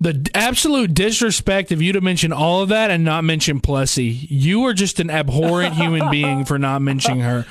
The 0.00 0.30
absolute 0.32 0.94
disrespect 0.94 1.72
of 1.72 1.82
you 1.82 1.92
to 1.94 2.00
mention 2.00 2.32
all 2.32 2.62
of 2.62 2.68
that 2.68 2.92
and 2.92 3.04
not 3.04 3.24
mention 3.24 3.60
Plessie. 3.60 4.28
You 4.30 4.64
are 4.66 4.72
just 4.72 5.00
an 5.00 5.10
abhorrent 5.10 5.74
human 5.74 6.08
being 6.12 6.44
for 6.44 6.56
not 6.56 6.82
mentioning 6.82 7.20
her. 7.20 7.46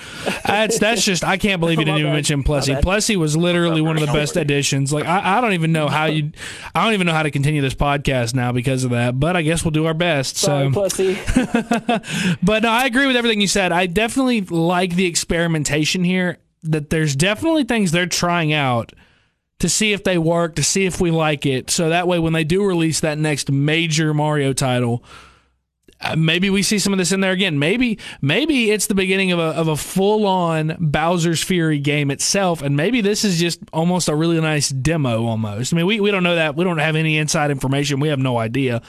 That's 0.46 0.80
that's 0.80 1.04
just 1.04 1.26
I 1.26 1.36
can't 1.36 1.60
believe 1.60 1.78
you 1.78 1.84
didn't 1.84 2.00
even 2.00 2.14
mention 2.14 2.44
Plessie. 2.44 2.80
Plessie 2.80 3.18
was 3.18 3.36
literally 3.36 3.82
one 3.82 3.98
of 3.98 4.06
the 4.06 4.14
best 4.14 4.38
additions. 4.38 4.94
Like 4.94 5.06
I, 5.06 5.38
I 5.38 5.42
don't 5.42 5.54
even 5.54 5.74
know 5.74 5.90
how 5.90 6.06
you 6.06 6.32
I 6.74 6.86
don't 6.86 6.94
even 6.94 7.06
know 7.06 7.14
how 7.14 7.24
to 7.24 7.32
continue 7.32 7.62
this 7.62 7.76
podcast 7.76 8.34
now 8.34 8.54
because 8.54 8.86
of 8.86 8.92
that. 8.92 9.20
But 9.20 9.36
I 9.36 9.42
guess 9.42 9.66
we'll 9.66 9.72
do 9.72 9.86
our 9.86 9.94
best. 9.94 10.38
Sorry, 10.38 10.72
so 10.72 10.80
Plessie. 10.80 12.38
but 12.44 12.64
no, 12.64 12.70
I 12.70 12.86
agree 12.86 13.08
with 13.08 13.18
everything 13.18 13.42
you 13.42 13.48
said. 13.48 13.74
I 13.74 13.88
definitely 13.88 14.40
like 14.42 14.96
the 14.96 15.06
experimentation 15.06 16.06
here. 16.06 16.38
That 16.64 16.90
there's 16.90 17.16
definitely 17.16 17.66
things 17.66 17.92
they're 17.92 18.08
trying 18.08 18.52
out 18.52 18.94
to 19.60 19.70
see 19.70 19.94
if 19.94 20.04
they 20.04 20.18
work, 20.18 20.56
to 20.56 20.64
see 20.64 20.86
if 20.86 21.02
we 21.02 21.12
like 21.12 21.46
it. 21.46 21.70
So 21.70 21.90
that 21.90 22.08
way, 22.08 22.20
when 22.20 22.34
they 22.34 22.44
do 22.44 22.64
release 22.64 23.00
that 23.00 23.18
next 23.18 23.52
major 23.52 24.14
Mario 24.14 24.54
title, 24.54 25.04
uh, 26.00 26.16
maybe 26.16 26.50
we 26.50 26.62
see 26.62 26.78
some 26.78 26.94
of 26.94 27.00
this 27.00 27.12
in 27.12 27.22
there 27.22 27.32
again. 27.32 27.58
Maybe 27.58 27.98
maybe 28.22 28.70
it's 28.70 28.86
the 28.86 28.96
beginning 28.96 29.32
of 29.32 29.40
a 29.40 29.50
of 29.60 29.68
a 29.68 29.76
full 29.76 30.28
on 30.28 30.76
Bowser's 30.80 31.44
Fury 31.44 31.80
game 31.80 32.12
itself, 32.12 32.62
and 32.62 32.78
maybe 32.78 33.02
this 33.02 33.24
is 33.24 33.40
just 33.40 33.60
almost 33.74 34.08
a 34.08 34.16
really 34.16 34.40
nice 34.40 34.70
demo. 34.70 35.26
Almost. 35.26 35.74
I 35.74 35.76
mean, 35.76 35.88
we 35.88 36.00
we 36.00 36.12
don't 36.12 36.24
know 36.24 36.36
that. 36.36 36.56
We 36.56 36.64
don't 36.64 36.78
have 36.78 36.96
any 36.96 37.18
inside 37.18 37.50
information. 37.50 38.00
We 38.00 38.10
have 38.10 38.20
no 38.20 38.38
idea. 38.38 38.84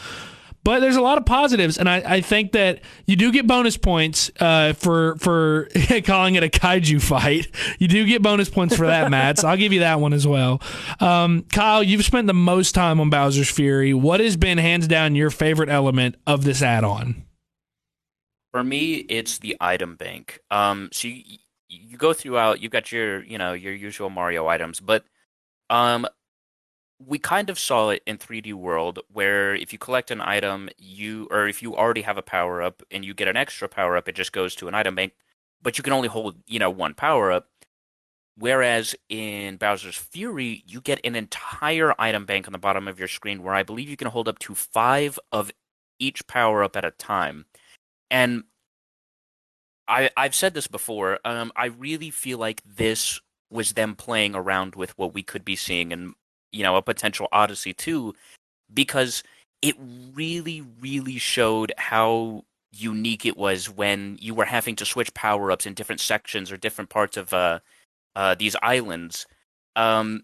But 0.68 0.80
there's 0.80 0.96
a 0.96 1.00
lot 1.00 1.16
of 1.16 1.24
positives, 1.24 1.78
and 1.78 1.88
I, 1.88 2.02
I 2.04 2.20
think 2.20 2.52
that 2.52 2.82
you 3.06 3.16
do 3.16 3.32
get 3.32 3.46
bonus 3.46 3.78
points 3.78 4.30
uh, 4.38 4.74
for 4.74 5.16
for 5.16 5.66
calling 6.04 6.34
it 6.34 6.44
a 6.44 6.48
kaiju 6.48 7.00
fight. 7.00 7.48
You 7.78 7.88
do 7.88 8.04
get 8.04 8.20
bonus 8.20 8.50
points 8.50 8.76
for 8.76 8.86
that, 8.86 9.10
Matt. 9.10 9.38
So 9.38 9.48
I'll 9.48 9.56
give 9.56 9.72
you 9.72 9.80
that 9.80 9.98
one 9.98 10.12
as 10.12 10.26
well. 10.26 10.60
Um, 11.00 11.46
Kyle, 11.50 11.82
you've 11.82 12.04
spent 12.04 12.26
the 12.26 12.34
most 12.34 12.74
time 12.74 13.00
on 13.00 13.08
Bowser's 13.08 13.48
Fury. 13.48 13.94
What 13.94 14.20
has 14.20 14.36
been 14.36 14.58
hands 14.58 14.86
down 14.86 15.14
your 15.14 15.30
favorite 15.30 15.70
element 15.70 16.16
of 16.26 16.44
this 16.44 16.60
add-on? 16.60 17.24
For 18.50 18.62
me, 18.62 18.96
it's 18.96 19.38
the 19.38 19.56
item 19.62 19.96
bank. 19.96 20.38
Um, 20.50 20.90
so 20.92 21.08
you, 21.08 21.38
you 21.70 21.96
go 21.96 22.12
throughout. 22.12 22.60
You've 22.60 22.72
got 22.72 22.92
your 22.92 23.24
you 23.24 23.38
know 23.38 23.54
your 23.54 23.72
usual 23.72 24.10
Mario 24.10 24.46
items, 24.46 24.80
but 24.80 25.06
um, 25.70 26.06
we 26.98 27.18
kind 27.18 27.48
of 27.48 27.58
saw 27.58 27.90
it 27.90 28.02
in 28.06 28.18
3D 28.18 28.54
World 28.54 28.98
where 29.12 29.54
if 29.54 29.72
you 29.72 29.78
collect 29.78 30.10
an 30.10 30.20
item, 30.20 30.68
you 30.78 31.28
or 31.30 31.46
if 31.46 31.62
you 31.62 31.76
already 31.76 32.02
have 32.02 32.18
a 32.18 32.22
power 32.22 32.60
up 32.60 32.82
and 32.90 33.04
you 33.04 33.14
get 33.14 33.28
an 33.28 33.36
extra 33.36 33.68
power 33.68 33.96
up, 33.96 34.08
it 34.08 34.14
just 34.14 34.32
goes 34.32 34.54
to 34.56 34.68
an 34.68 34.74
item 34.74 34.94
bank, 34.94 35.12
but 35.62 35.78
you 35.78 35.84
can 35.84 35.92
only 35.92 36.08
hold, 36.08 36.36
you 36.46 36.58
know, 36.58 36.70
one 36.70 36.94
power 36.94 37.30
up. 37.30 37.48
Whereas 38.36 38.94
in 39.08 39.56
Bowser's 39.56 39.96
Fury, 39.96 40.62
you 40.66 40.80
get 40.80 41.00
an 41.04 41.16
entire 41.16 41.94
item 42.00 42.24
bank 42.24 42.46
on 42.46 42.52
the 42.52 42.58
bottom 42.58 42.86
of 42.86 42.98
your 42.98 43.08
screen 43.08 43.42
where 43.42 43.54
I 43.54 43.64
believe 43.64 43.88
you 43.88 43.96
can 43.96 44.08
hold 44.08 44.28
up 44.28 44.38
to 44.40 44.54
5 44.54 45.18
of 45.32 45.50
each 45.98 46.26
power 46.26 46.62
up 46.62 46.76
at 46.76 46.84
a 46.84 46.92
time. 46.92 47.46
And 48.10 48.44
I 49.86 50.10
I've 50.16 50.34
said 50.34 50.54
this 50.54 50.66
before, 50.66 51.18
um 51.24 51.52
I 51.56 51.66
really 51.66 52.10
feel 52.10 52.38
like 52.38 52.62
this 52.64 53.20
was 53.50 53.72
them 53.72 53.94
playing 53.94 54.34
around 54.34 54.74
with 54.74 54.96
what 54.98 55.14
we 55.14 55.22
could 55.22 55.44
be 55.44 55.56
seeing 55.56 55.92
in 55.92 56.14
you 56.52 56.62
know 56.62 56.76
a 56.76 56.82
potential 56.82 57.28
Odyssey 57.32 57.72
2 57.72 58.14
because 58.72 59.22
it 59.62 59.76
really 60.14 60.62
really 60.80 61.18
showed 61.18 61.72
how 61.76 62.44
unique 62.72 63.24
it 63.24 63.36
was 63.36 63.70
when 63.70 64.16
you 64.20 64.34
were 64.34 64.44
having 64.44 64.76
to 64.76 64.84
switch 64.84 65.12
power 65.14 65.50
ups 65.50 65.66
in 65.66 65.74
different 65.74 66.00
sections 66.00 66.52
or 66.52 66.56
different 66.56 66.90
parts 66.90 67.16
of 67.16 67.32
uh, 67.32 67.58
uh, 68.14 68.34
these 68.34 68.56
islands 68.62 69.26
um, 69.76 70.22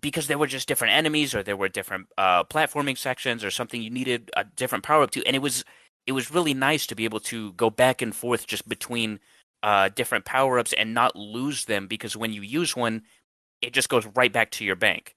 because 0.00 0.26
there 0.26 0.38
were 0.38 0.46
just 0.46 0.68
different 0.68 0.94
enemies 0.94 1.34
or 1.34 1.42
there 1.42 1.56
were 1.56 1.68
different 1.68 2.06
uh, 2.18 2.44
platforming 2.44 2.98
sections 2.98 3.44
or 3.44 3.50
something 3.50 3.80
you 3.80 3.90
needed 3.90 4.30
a 4.36 4.44
different 4.44 4.84
power 4.84 5.02
up 5.02 5.10
to 5.10 5.24
and 5.26 5.36
it 5.36 5.40
was 5.42 5.64
it 6.06 6.12
was 6.12 6.30
really 6.30 6.54
nice 6.54 6.86
to 6.86 6.94
be 6.94 7.04
able 7.04 7.20
to 7.20 7.52
go 7.52 7.68
back 7.70 8.00
and 8.00 8.14
forth 8.16 8.46
just 8.46 8.68
between 8.68 9.20
uh, 9.62 9.88
different 9.94 10.24
power 10.24 10.58
ups 10.58 10.72
and 10.72 10.94
not 10.94 11.14
lose 11.16 11.64
them 11.66 11.86
because 11.86 12.16
when 12.16 12.32
you 12.32 12.42
use 12.42 12.74
one 12.74 13.02
it 13.62 13.72
just 13.72 13.88
goes 13.88 14.06
right 14.14 14.32
back 14.32 14.50
to 14.50 14.64
your 14.64 14.76
bank 14.76 15.14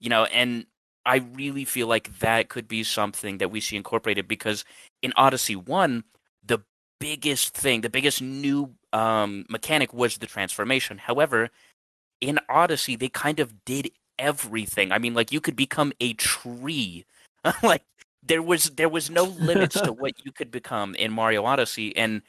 you 0.00 0.08
know, 0.08 0.24
and 0.26 0.66
I 1.06 1.16
really 1.34 1.64
feel 1.64 1.86
like 1.86 2.18
that 2.18 2.48
could 2.48 2.68
be 2.68 2.82
something 2.82 3.38
that 3.38 3.50
we 3.50 3.60
see 3.60 3.76
incorporated 3.76 4.28
because 4.28 4.64
in 5.02 5.12
Odyssey 5.16 5.56
1, 5.56 6.04
the 6.44 6.60
biggest 6.98 7.54
thing, 7.54 7.80
the 7.80 7.90
biggest 7.90 8.20
new 8.20 8.74
um, 8.92 9.46
mechanic 9.48 9.94
was 9.94 10.18
the 10.18 10.26
transformation. 10.26 10.98
However, 10.98 11.50
in 12.20 12.38
Odyssey, 12.48 12.96
they 12.96 13.08
kind 13.08 13.40
of 13.40 13.64
did 13.64 13.90
everything. 14.18 14.92
I 14.92 14.98
mean, 14.98 15.14
like 15.14 15.32
you 15.32 15.40
could 15.40 15.56
become 15.56 15.92
a 16.00 16.12
tree. 16.14 17.04
like 17.62 17.82
there 18.22 18.42
was 18.42 18.70
there 18.70 18.88
was 18.88 19.10
no 19.10 19.24
limits 19.24 19.80
to 19.80 19.92
what 19.98 20.24
you 20.24 20.32
could 20.32 20.50
become 20.50 20.94
in 20.96 21.10
Mario 21.10 21.44
Odyssey 21.44 21.96
and 21.96 22.20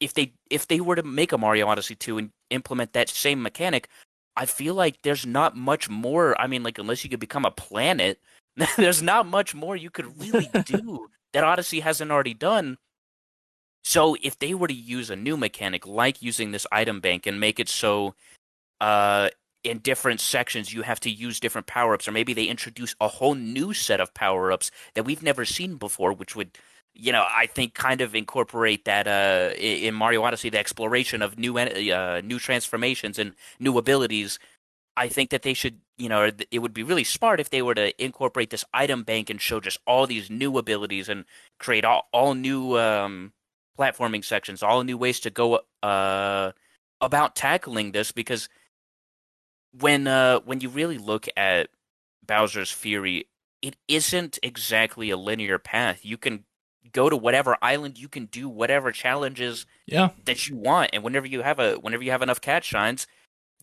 if 0.00 0.14
they 0.14 0.32
if 0.50 0.66
they 0.68 0.80
were 0.80 0.96
to 0.96 1.02
make 1.02 1.32
a 1.32 1.38
Mario 1.38 1.66
Odyssey 1.66 1.94
2 1.94 2.18
and 2.18 2.30
implement 2.50 2.92
that 2.92 3.08
same 3.08 3.42
mechanic, 3.42 3.88
I 4.36 4.46
feel 4.46 4.74
like 4.74 5.02
there's 5.02 5.26
not 5.26 5.56
much 5.56 5.88
more. 5.88 6.40
I 6.40 6.46
mean, 6.46 6.62
like 6.62 6.78
unless 6.78 7.04
you 7.04 7.10
could 7.10 7.20
become 7.20 7.44
a 7.44 7.50
planet, 7.50 8.20
there's 8.76 9.02
not 9.02 9.26
much 9.26 9.54
more 9.54 9.76
you 9.76 9.90
could 9.90 10.20
really 10.20 10.50
do 10.64 11.08
that 11.32 11.44
Odyssey 11.44 11.80
hasn't 11.80 12.10
already 12.10 12.34
done. 12.34 12.78
So 13.84 14.16
if 14.22 14.38
they 14.38 14.54
were 14.54 14.68
to 14.68 14.74
use 14.74 15.10
a 15.10 15.16
new 15.16 15.36
mechanic 15.36 15.86
like 15.86 16.22
using 16.22 16.52
this 16.52 16.66
item 16.72 17.00
bank 17.00 17.26
and 17.26 17.38
make 17.38 17.60
it 17.60 17.68
so 17.68 18.14
uh 18.80 19.28
in 19.62 19.78
different 19.78 20.20
sections 20.20 20.72
you 20.72 20.82
have 20.82 21.00
to 21.00 21.10
use 21.10 21.38
different 21.38 21.66
power-ups 21.66 22.08
or 22.08 22.12
maybe 22.12 22.32
they 22.32 22.44
introduce 22.44 22.94
a 23.00 23.08
whole 23.08 23.34
new 23.34 23.72
set 23.72 24.00
of 24.00 24.12
power-ups 24.12 24.70
that 24.94 25.04
we've 25.04 25.22
never 25.22 25.44
seen 25.44 25.76
before 25.76 26.12
which 26.12 26.34
would 26.34 26.58
you 26.94 27.12
know, 27.12 27.26
I 27.28 27.46
think 27.46 27.74
kind 27.74 28.00
of 28.00 28.14
incorporate 28.14 28.84
that 28.84 29.08
uh, 29.08 29.54
in 29.56 29.94
Mario 29.94 30.22
Odyssey, 30.22 30.48
the 30.48 30.58
exploration 30.58 31.22
of 31.22 31.38
new 31.38 31.58
uh, 31.58 32.20
new 32.24 32.38
transformations 32.38 33.18
and 33.18 33.34
new 33.58 33.76
abilities. 33.78 34.38
I 34.96 35.08
think 35.08 35.30
that 35.30 35.42
they 35.42 35.54
should, 35.54 35.80
you 35.98 36.08
know, 36.08 36.30
it 36.52 36.60
would 36.60 36.72
be 36.72 36.84
really 36.84 37.02
smart 37.02 37.40
if 37.40 37.50
they 37.50 37.62
were 37.62 37.74
to 37.74 38.02
incorporate 38.02 38.50
this 38.50 38.64
item 38.72 39.02
bank 39.02 39.28
and 39.28 39.40
show 39.40 39.58
just 39.58 39.80
all 39.88 40.06
these 40.06 40.30
new 40.30 40.56
abilities 40.56 41.08
and 41.08 41.24
create 41.58 41.84
all, 41.84 42.06
all 42.12 42.34
new 42.34 42.78
um, 42.78 43.32
platforming 43.76 44.24
sections, 44.24 44.62
all 44.62 44.84
new 44.84 44.96
ways 44.96 45.18
to 45.18 45.30
go 45.30 45.58
uh, 45.82 46.52
about 47.00 47.34
tackling 47.34 47.90
this. 47.90 48.12
Because 48.12 48.48
when 49.80 50.06
uh, 50.06 50.38
when 50.40 50.60
you 50.60 50.68
really 50.68 50.98
look 50.98 51.26
at 51.36 51.70
Bowser's 52.24 52.70
Fury, 52.70 53.26
it 53.62 53.74
isn't 53.88 54.38
exactly 54.44 55.10
a 55.10 55.16
linear 55.16 55.58
path. 55.58 56.04
You 56.04 56.16
can 56.18 56.44
go 56.94 57.10
to 57.10 57.16
whatever 57.16 57.58
island 57.60 57.98
you 57.98 58.08
can 58.08 58.26
do 58.26 58.48
whatever 58.48 58.90
challenges 58.90 59.66
yeah. 59.86 60.10
that 60.24 60.48
you 60.48 60.56
want 60.56 60.90
and 60.94 61.02
whenever 61.02 61.26
you 61.26 61.42
have 61.42 61.58
a 61.58 61.74
whenever 61.74 62.02
you 62.02 62.10
have 62.10 62.22
enough 62.22 62.40
cat 62.40 62.64
shines 62.64 63.06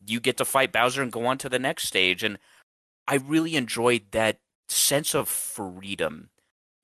you 0.05 0.19
get 0.19 0.37
to 0.37 0.45
fight 0.45 0.71
Bowser 0.71 1.01
and 1.01 1.11
go 1.11 1.25
on 1.25 1.37
to 1.39 1.49
the 1.49 1.59
next 1.59 1.85
stage 1.85 2.23
and 2.23 2.37
I 3.07 3.15
really 3.15 3.55
enjoyed 3.55 4.03
that 4.11 4.39
sense 4.67 5.15
of 5.15 5.27
freedom 5.27 6.29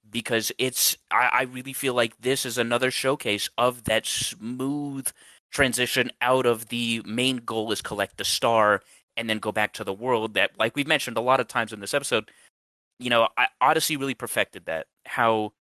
because 0.09 0.51
it's 0.57 0.97
I, 1.11 1.29
I 1.31 1.41
really 1.43 1.73
feel 1.73 1.93
like 1.93 2.19
this 2.19 2.45
is 2.45 2.57
another 2.57 2.91
showcase 2.91 3.49
of 3.57 3.83
that 3.83 4.05
smooth 4.05 5.07
transition 5.51 6.11
out 6.21 6.45
of 6.45 6.69
the 6.69 7.01
main 7.05 7.37
goal 7.37 7.71
is 7.71 7.81
collect 7.81 8.17
the 8.17 8.25
star 8.25 8.81
and 9.15 9.29
then 9.29 9.39
go 9.39 9.51
back 9.51 9.73
to 9.73 9.83
the 9.83 9.93
world 9.93 10.33
that 10.33 10.51
like 10.57 10.75
we've 10.75 10.87
mentioned 10.87 11.17
a 11.17 11.21
lot 11.21 11.39
of 11.39 11.47
times 11.47 11.73
in 11.73 11.79
this 11.79 11.93
episode 11.93 12.29
you 12.99 13.09
know 13.09 13.27
I, 13.37 13.47
odyssey 13.61 13.97
really 13.97 14.13
perfected 14.13 14.65
that 14.65 14.87
how 15.05 15.53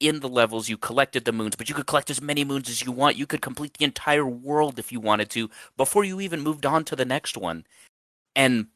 in 0.00 0.20
the 0.20 0.28
levels 0.28 0.68
you 0.68 0.76
collected 0.76 1.24
the 1.24 1.32
moons, 1.32 1.56
but 1.56 1.68
you 1.68 1.74
could 1.74 1.86
collect 1.86 2.10
as 2.10 2.22
many 2.22 2.44
moons 2.44 2.68
as 2.68 2.82
you 2.82 2.92
want. 2.92 3.16
You 3.16 3.26
could 3.26 3.42
complete 3.42 3.76
the 3.76 3.84
entire 3.84 4.26
world 4.26 4.78
if 4.78 4.92
you 4.92 5.00
wanted 5.00 5.30
to 5.30 5.50
before 5.76 6.04
you 6.04 6.20
even 6.20 6.40
moved 6.40 6.66
on 6.66 6.84
to 6.84 6.96
the 6.96 7.04
next 7.04 7.36
one. 7.36 7.64
And 8.36 8.68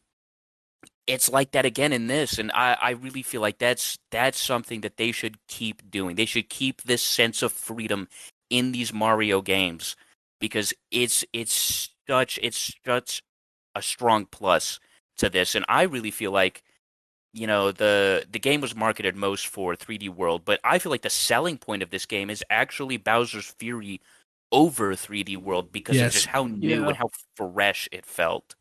it's 1.06 1.30
like 1.30 1.52
that 1.52 1.64
again 1.64 1.92
in 1.92 2.06
this, 2.06 2.38
and 2.38 2.50
I, 2.52 2.76
I 2.80 2.90
really 2.90 3.22
feel 3.22 3.40
like 3.40 3.58
that's 3.58 3.98
that's 4.10 4.38
something 4.38 4.82
that 4.82 4.96
they 4.96 5.12
should 5.12 5.36
keep 5.48 5.90
doing. 5.90 6.16
They 6.16 6.26
should 6.26 6.48
keep 6.48 6.82
this 6.82 7.02
sense 7.02 7.42
of 7.42 7.52
freedom 7.52 8.08
in 8.50 8.72
these 8.72 8.92
Mario 8.92 9.40
games 9.42 9.96
because 10.40 10.72
it's 10.90 11.24
it's 11.32 11.90
such 12.08 12.38
it's 12.42 12.74
such 12.84 13.22
a 13.74 13.82
strong 13.82 14.26
plus 14.26 14.78
to 15.18 15.28
this. 15.28 15.54
And 15.54 15.64
I 15.68 15.82
really 15.82 16.10
feel 16.10 16.30
like 16.30 16.62
you 17.32 17.46
know 17.46 17.72
the 17.72 18.24
the 18.30 18.38
game 18.38 18.60
was 18.60 18.74
marketed 18.74 19.16
most 19.16 19.46
for 19.46 19.74
3D 19.74 20.08
World, 20.10 20.42
but 20.44 20.60
I 20.64 20.78
feel 20.78 20.90
like 20.90 21.02
the 21.02 21.10
selling 21.10 21.58
point 21.58 21.82
of 21.82 21.90
this 21.90 22.06
game 22.06 22.30
is 22.30 22.44
actually 22.50 22.96
Bowser's 22.96 23.46
Fury 23.58 24.00
over 24.50 24.92
3D 24.94 25.38
World 25.38 25.72
because 25.72 25.96
yes. 25.96 26.08
of 26.08 26.12
just 26.12 26.26
how 26.26 26.44
new 26.44 26.82
yeah. 26.82 26.88
and 26.88 26.96
how 26.96 27.08
fresh 27.34 27.88
it 27.90 28.04
felt. 28.04 28.54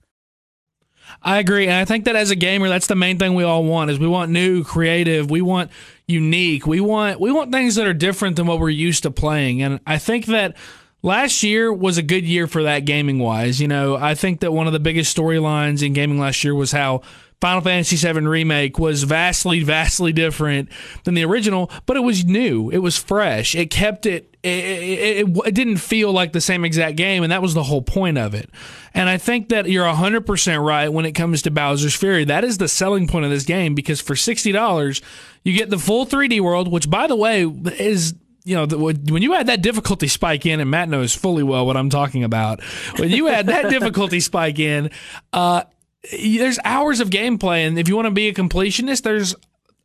I 1.23 1.39
agree, 1.39 1.65
and 1.65 1.73
I 1.73 1.85
think 1.85 2.05
that 2.05 2.15
as 2.15 2.31
a 2.31 2.35
gamer, 2.35 2.69
that's 2.69 2.87
the 2.87 2.95
main 2.95 3.17
thing 3.17 3.33
we 3.33 3.43
all 3.43 3.63
want: 3.63 3.91
is 3.91 3.99
we 3.99 4.07
want 4.07 4.31
new, 4.31 4.63
creative, 4.63 5.29
we 5.29 5.41
want 5.41 5.71
unique, 6.07 6.65
we 6.65 6.79
want 6.79 7.19
we 7.19 7.31
want 7.31 7.51
things 7.51 7.75
that 7.75 7.87
are 7.87 7.93
different 7.93 8.35
than 8.35 8.45
what 8.45 8.59
we're 8.59 8.69
used 8.69 9.03
to 9.03 9.11
playing. 9.11 9.61
And 9.61 9.79
I 9.85 9.97
think 9.97 10.27
that 10.27 10.55
last 11.01 11.43
year 11.43 11.73
was 11.73 11.97
a 11.97 12.03
good 12.03 12.23
year 12.23 12.47
for 12.47 12.63
that 12.63 12.85
gaming 12.85 13.19
wise. 13.19 13.59
You 13.59 13.67
know, 13.67 13.95
I 13.95 14.15
think 14.15 14.39
that 14.41 14.53
one 14.53 14.67
of 14.67 14.73
the 14.73 14.79
biggest 14.79 15.15
storylines 15.15 15.83
in 15.83 15.93
gaming 15.93 16.19
last 16.19 16.43
year 16.43 16.55
was 16.55 16.71
how 16.71 17.01
Final 17.41 17.61
Fantasy 17.61 17.95
VII 17.95 18.21
Remake 18.21 18.77
was 18.77 19.03
vastly, 19.03 19.63
vastly 19.63 20.13
different 20.13 20.69
than 21.03 21.15
the 21.15 21.25
original, 21.25 21.71
but 21.87 21.97
it 21.97 22.01
was 22.01 22.23
new. 22.23 22.69
It 22.69 22.77
was 22.77 22.97
fresh. 22.97 23.55
It 23.55 23.71
kept 23.71 24.05
it 24.05 24.31
it, 24.43 25.27
it, 25.27 25.37
it, 25.45 25.53
didn't 25.53 25.77
feel 25.77 26.11
like 26.11 26.33
the 26.33 26.41
same 26.41 26.65
exact 26.65 26.97
game, 26.97 27.21
and 27.21 27.31
that 27.31 27.43
was 27.43 27.53
the 27.53 27.61
whole 27.61 27.83
point 27.83 28.17
of 28.17 28.33
it. 28.33 28.49
And 28.93 29.07
I 29.07 29.17
think 29.17 29.49
that 29.49 29.69
you're 29.69 29.85
100% 29.85 30.65
right 30.65 30.89
when 30.89 31.05
it 31.05 31.11
comes 31.11 31.43
to 31.43 31.51
Bowser's 31.51 31.95
Fury. 31.95 32.25
That 32.25 32.43
is 32.43 32.57
the 32.57 32.67
selling 32.67 33.07
point 33.07 33.25
of 33.25 33.29
this 33.29 33.43
game 33.43 33.75
because 33.75 34.01
for 34.01 34.15
$60, 34.15 35.01
you 35.43 35.55
get 35.55 35.69
the 35.69 35.77
full 35.77 36.07
3D 36.07 36.41
world, 36.41 36.71
which, 36.71 36.89
by 36.89 37.05
the 37.05 37.15
way, 37.15 37.43
is 37.43 38.15
you 38.43 38.55
know, 38.55 38.65
when 38.65 39.21
you 39.21 39.35
add 39.35 39.47
that 39.47 39.61
difficulty 39.61 40.07
spike 40.07 40.47
in, 40.47 40.59
and 40.59 40.71
Matt 40.71 40.89
knows 40.89 41.13
fully 41.13 41.43
well 41.43 41.65
what 41.65 41.77
I'm 41.77 41.91
talking 41.91 42.23
about, 42.23 42.63
when 42.97 43.09
you 43.09 43.27
add 43.27 43.45
that 43.45 43.69
difficulty 43.69 44.19
spike 44.19 44.57
in, 44.57 44.89
uh, 45.31 45.63
there's 46.09 46.59
hours 46.63 46.99
of 46.99 47.09
gameplay, 47.09 47.67
and 47.67 47.77
if 47.77 47.87
you 47.87 47.95
want 47.95 48.07
to 48.07 48.11
be 48.11 48.27
a 48.27 48.33
completionist, 48.33 49.03
there's 49.03 49.35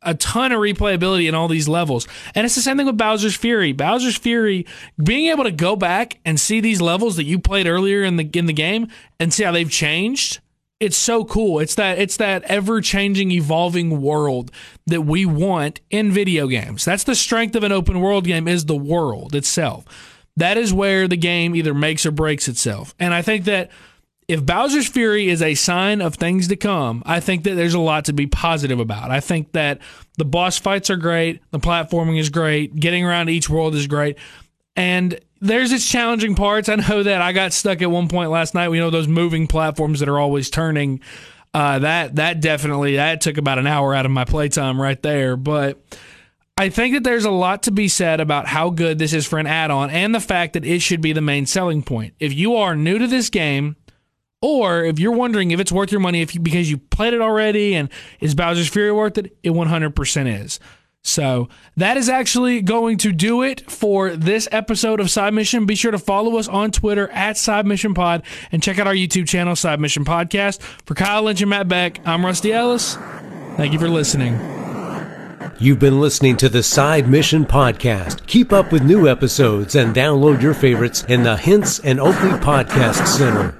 a 0.03 0.13
ton 0.13 0.51
of 0.51 0.59
replayability 0.59 1.27
in 1.27 1.35
all 1.35 1.47
these 1.47 1.67
levels. 1.67 2.07
And 2.35 2.45
it's 2.45 2.55
the 2.55 2.61
same 2.61 2.77
thing 2.77 2.85
with 2.85 2.97
Bowser's 2.97 3.35
Fury. 3.35 3.73
Bowser's 3.73 4.17
Fury, 4.17 4.65
being 5.03 5.27
able 5.27 5.43
to 5.43 5.51
go 5.51 5.75
back 5.75 6.19
and 6.23 6.39
see 6.39 6.61
these 6.61 6.81
levels 6.81 7.15
that 7.15 7.23
you 7.23 7.39
played 7.39 7.67
earlier 7.67 8.03
in 8.03 8.17
the 8.17 8.29
in 8.33 8.45
the 8.45 8.53
game 8.53 8.87
and 9.19 9.33
see 9.33 9.43
how 9.43 9.51
they've 9.51 9.71
changed 9.71 10.39
it's 10.79 10.97
so 10.97 11.25
cool. 11.25 11.59
It's 11.59 11.75
that 11.75 11.97
it's 11.97 12.17
that 12.17 12.43
ever 12.43 12.81
changing, 12.81 13.31
evolving 13.31 14.01
world 14.01 14.51
that 14.85 15.01
we 15.01 15.25
want 15.25 15.81
in 15.89 16.11
video 16.11 16.47
games. 16.47 16.85
That's 16.85 17.03
the 17.03 17.15
strength 17.15 17.55
of 17.55 17.63
an 17.63 17.71
open 17.71 17.99
world 17.99 18.25
game 18.25 18.47
is 18.47 18.65
the 18.65 18.75
world 18.75 19.33
itself. 19.33 19.85
That 20.35 20.57
is 20.57 20.71
where 20.71 21.07
the 21.07 21.17
game 21.17 21.55
either 21.55 21.73
makes 21.73 22.05
or 22.05 22.11
breaks 22.11 22.47
itself. 22.47 22.93
And 22.99 23.13
I 23.13 23.23
think 23.23 23.45
that 23.45 23.71
if 24.27 24.45
Bowser's 24.45 24.87
Fury 24.87 25.29
is 25.29 25.41
a 25.41 25.55
sign 25.55 26.01
of 26.01 26.15
things 26.15 26.49
to 26.49 26.57
come, 26.57 27.01
I 27.05 27.21
think 27.21 27.43
that 27.43 27.55
there's 27.55 27.73
a 27.73 27.79
lot 27.79 28.05
to 28.05 28.13
be 28.13 28.27
positive 28.27 28.79
about. 28.79 29.09
I 29.09 29.21
think 29.21 29.53
that 29.53 29.79
the 30.17 30.25
boss 30.25 30.57
fights 30.57 30.89
are 30.89 30.97
great, 30.97 31.41
the 31.51 31.59
platforming 31.59 32.19
is 32.19 32.29
great, 32.29 32.75
getting 32.75 33.05
around 33.05 33.29
each 33.29 33.49
world 33.49 33.73
is 33.73 33.87
great. 33.87 34.17
And 34.75 35.17
there's 35.39 35.71
its 35.71 35.89
challenging 35.89 36.35
parts. 36.35 36.67
I 36.67 36.75
know 36.75 37.03
that 37.03 37.21
I 37.21 37.31
got 37.31 37.53
stuck 37.53 37.81
at 37.81 37.89
one 37.89 38.09
point 38.09 38.29
last 38.29 38.53
night. 38.53 38.69
We 38.69 38.79
know 38.79 38.89
those 38.89 39.07
moving 39.07 39.47
platforms 39.47 40.01
that 40.01 40.09
are 40.09 40.19
always 40.19 40.49
turning. 40.49 40.99
Uh, 41.53 41.79
that 41.79 42.15
that 42.15 42.41
definitely 42.41 42.97
that 42.97 43.21
took 43.21 43.37
about 43.37 43.57
an 43.57 43.65
hour 43.65 43.95
out 43.95 44.05
of 44.05 44.11
my 44.11 44.25
playtime 44.25 44.79
right 44.79 45.01
there. 45.01 45.37
But 45.37 45.81
I 46.57 46.69
think 46.69 46.95
that 46.95 47.03
there's 47.03 47.25
a 47.25 47.31
lot 47.31 47.63
to 47.63 47.71
be 47.71 47.87
said 47.87 48.19
about 48.19 48.47
how 48.47 48.71
good 48.71 48.99
this 48.99 49.13
is 49.13 49.25
for 49.25 49.39
an 49.39 49.47
add-on 49.47 49.89
and 49.89 50.13
the 50.13 50.19
fact 50.19 50.53
that 50.53 50.65
it 50.65 50.81
should 50.81 51.01
be 51.01 51.13
the 51.13 51.21
main 51.21 51.45
selling 51.45 51.81
point. 51.81 52.13
If 52.19 52.33
you 52.33 52.55
are 52.55 52.75
new 52.75 52.97
to 52.97 53.07
this 53.07 53.29
game, 53.29 53.75
or 54.41 54.83
if 54.83 54.99
you're 54.99 55.11
wondering 55.11 55.51
if 55.51 55.59
it's 55.59 55.71
worth 55.71 55.91
your 55.91 56.01
money 56.01 56.21
if 56.21 56.35
you, 56.35 56.41
because 56.41 56.69
you 56.69 56.77
played 56.77 57.13
it 57.13 57.21
already 57.21 57.75
and 57.75 57.89
is 58.19 58.35
Bowser's 58.35 58.67
Fury 58.67 58.91
worth 58.91 59.17
it, 59.17 59.37
it 59.43 59.51
100% 59.51 60.43
is. 60.43 60.59
So 61.03 61.47
that 61.77 61.95
is 61.95 62.09
actually 62.09 62.61
going 62.61 62.97
to 62.97 63.13
do 63.13 63.41
it 63.41 63.69
for 63.71 64.15
this 64.15 64.47
episode 64.51 64.99
of 64.99 65.09
Side 65.09 65.33
Mission. 65.33 65.65
Be 65.65 65.75
sure 65.75 65.91
to 65.91 65.97
follow 65.97 66.37
us 66.37 66.49
on 66.49 66.71
Twitter 66.71 67.09
at 67.11 67.37
Side 67.37 67.65
Mission 67.65 67.93
Pod 67.93 68.23
and 68.51 68.61
check 68.61 68.77
out 68.77 68.87
our 68.87 68.93
YouTube 68.93 69.27
channel, 69.27 69.55
Side 69.55 69.79
Mission 69.79 70.03
Podcast. 70.03 70.61
For 70.85 70.95
Kyle 70.95 71.23
Lynch 71.23 71.39
and 71.41 71.49
Matt 71.49 71.69
Beck, 71.69 72.05
I'm 72.05 72.25
Rusty 72.25 72.51
Ellis. 72.51 72.95
Thank 73.55 73.71
you 73.71 73.79
for 73.79 73.89
listening. 73.89 74.33
You've 75.59 75.79
been 75.79 76.01
listening 76.01 76.35
to 76.37 76.49
the 76.49 76.61
Side 76.61 77.07
Mission 77.07 77.45
Podcast. 77.45 78.27
Keep 78.27 78.51
up 78.51 78.71
with 78.71 78.83
new 78.83 79.07
episodes 79.07 79.75
and 79.75 79.95
download 79.95 80.41
your 80.41 80.53
favorites 80.53 81.03
in 81.05 81.23
the 81.23 81.37
Hints 81.37 81.79
and 81.79 81.99
Oakley 81.99 82.31
Podcast 82.31 83.07
Center. 83.07 83.55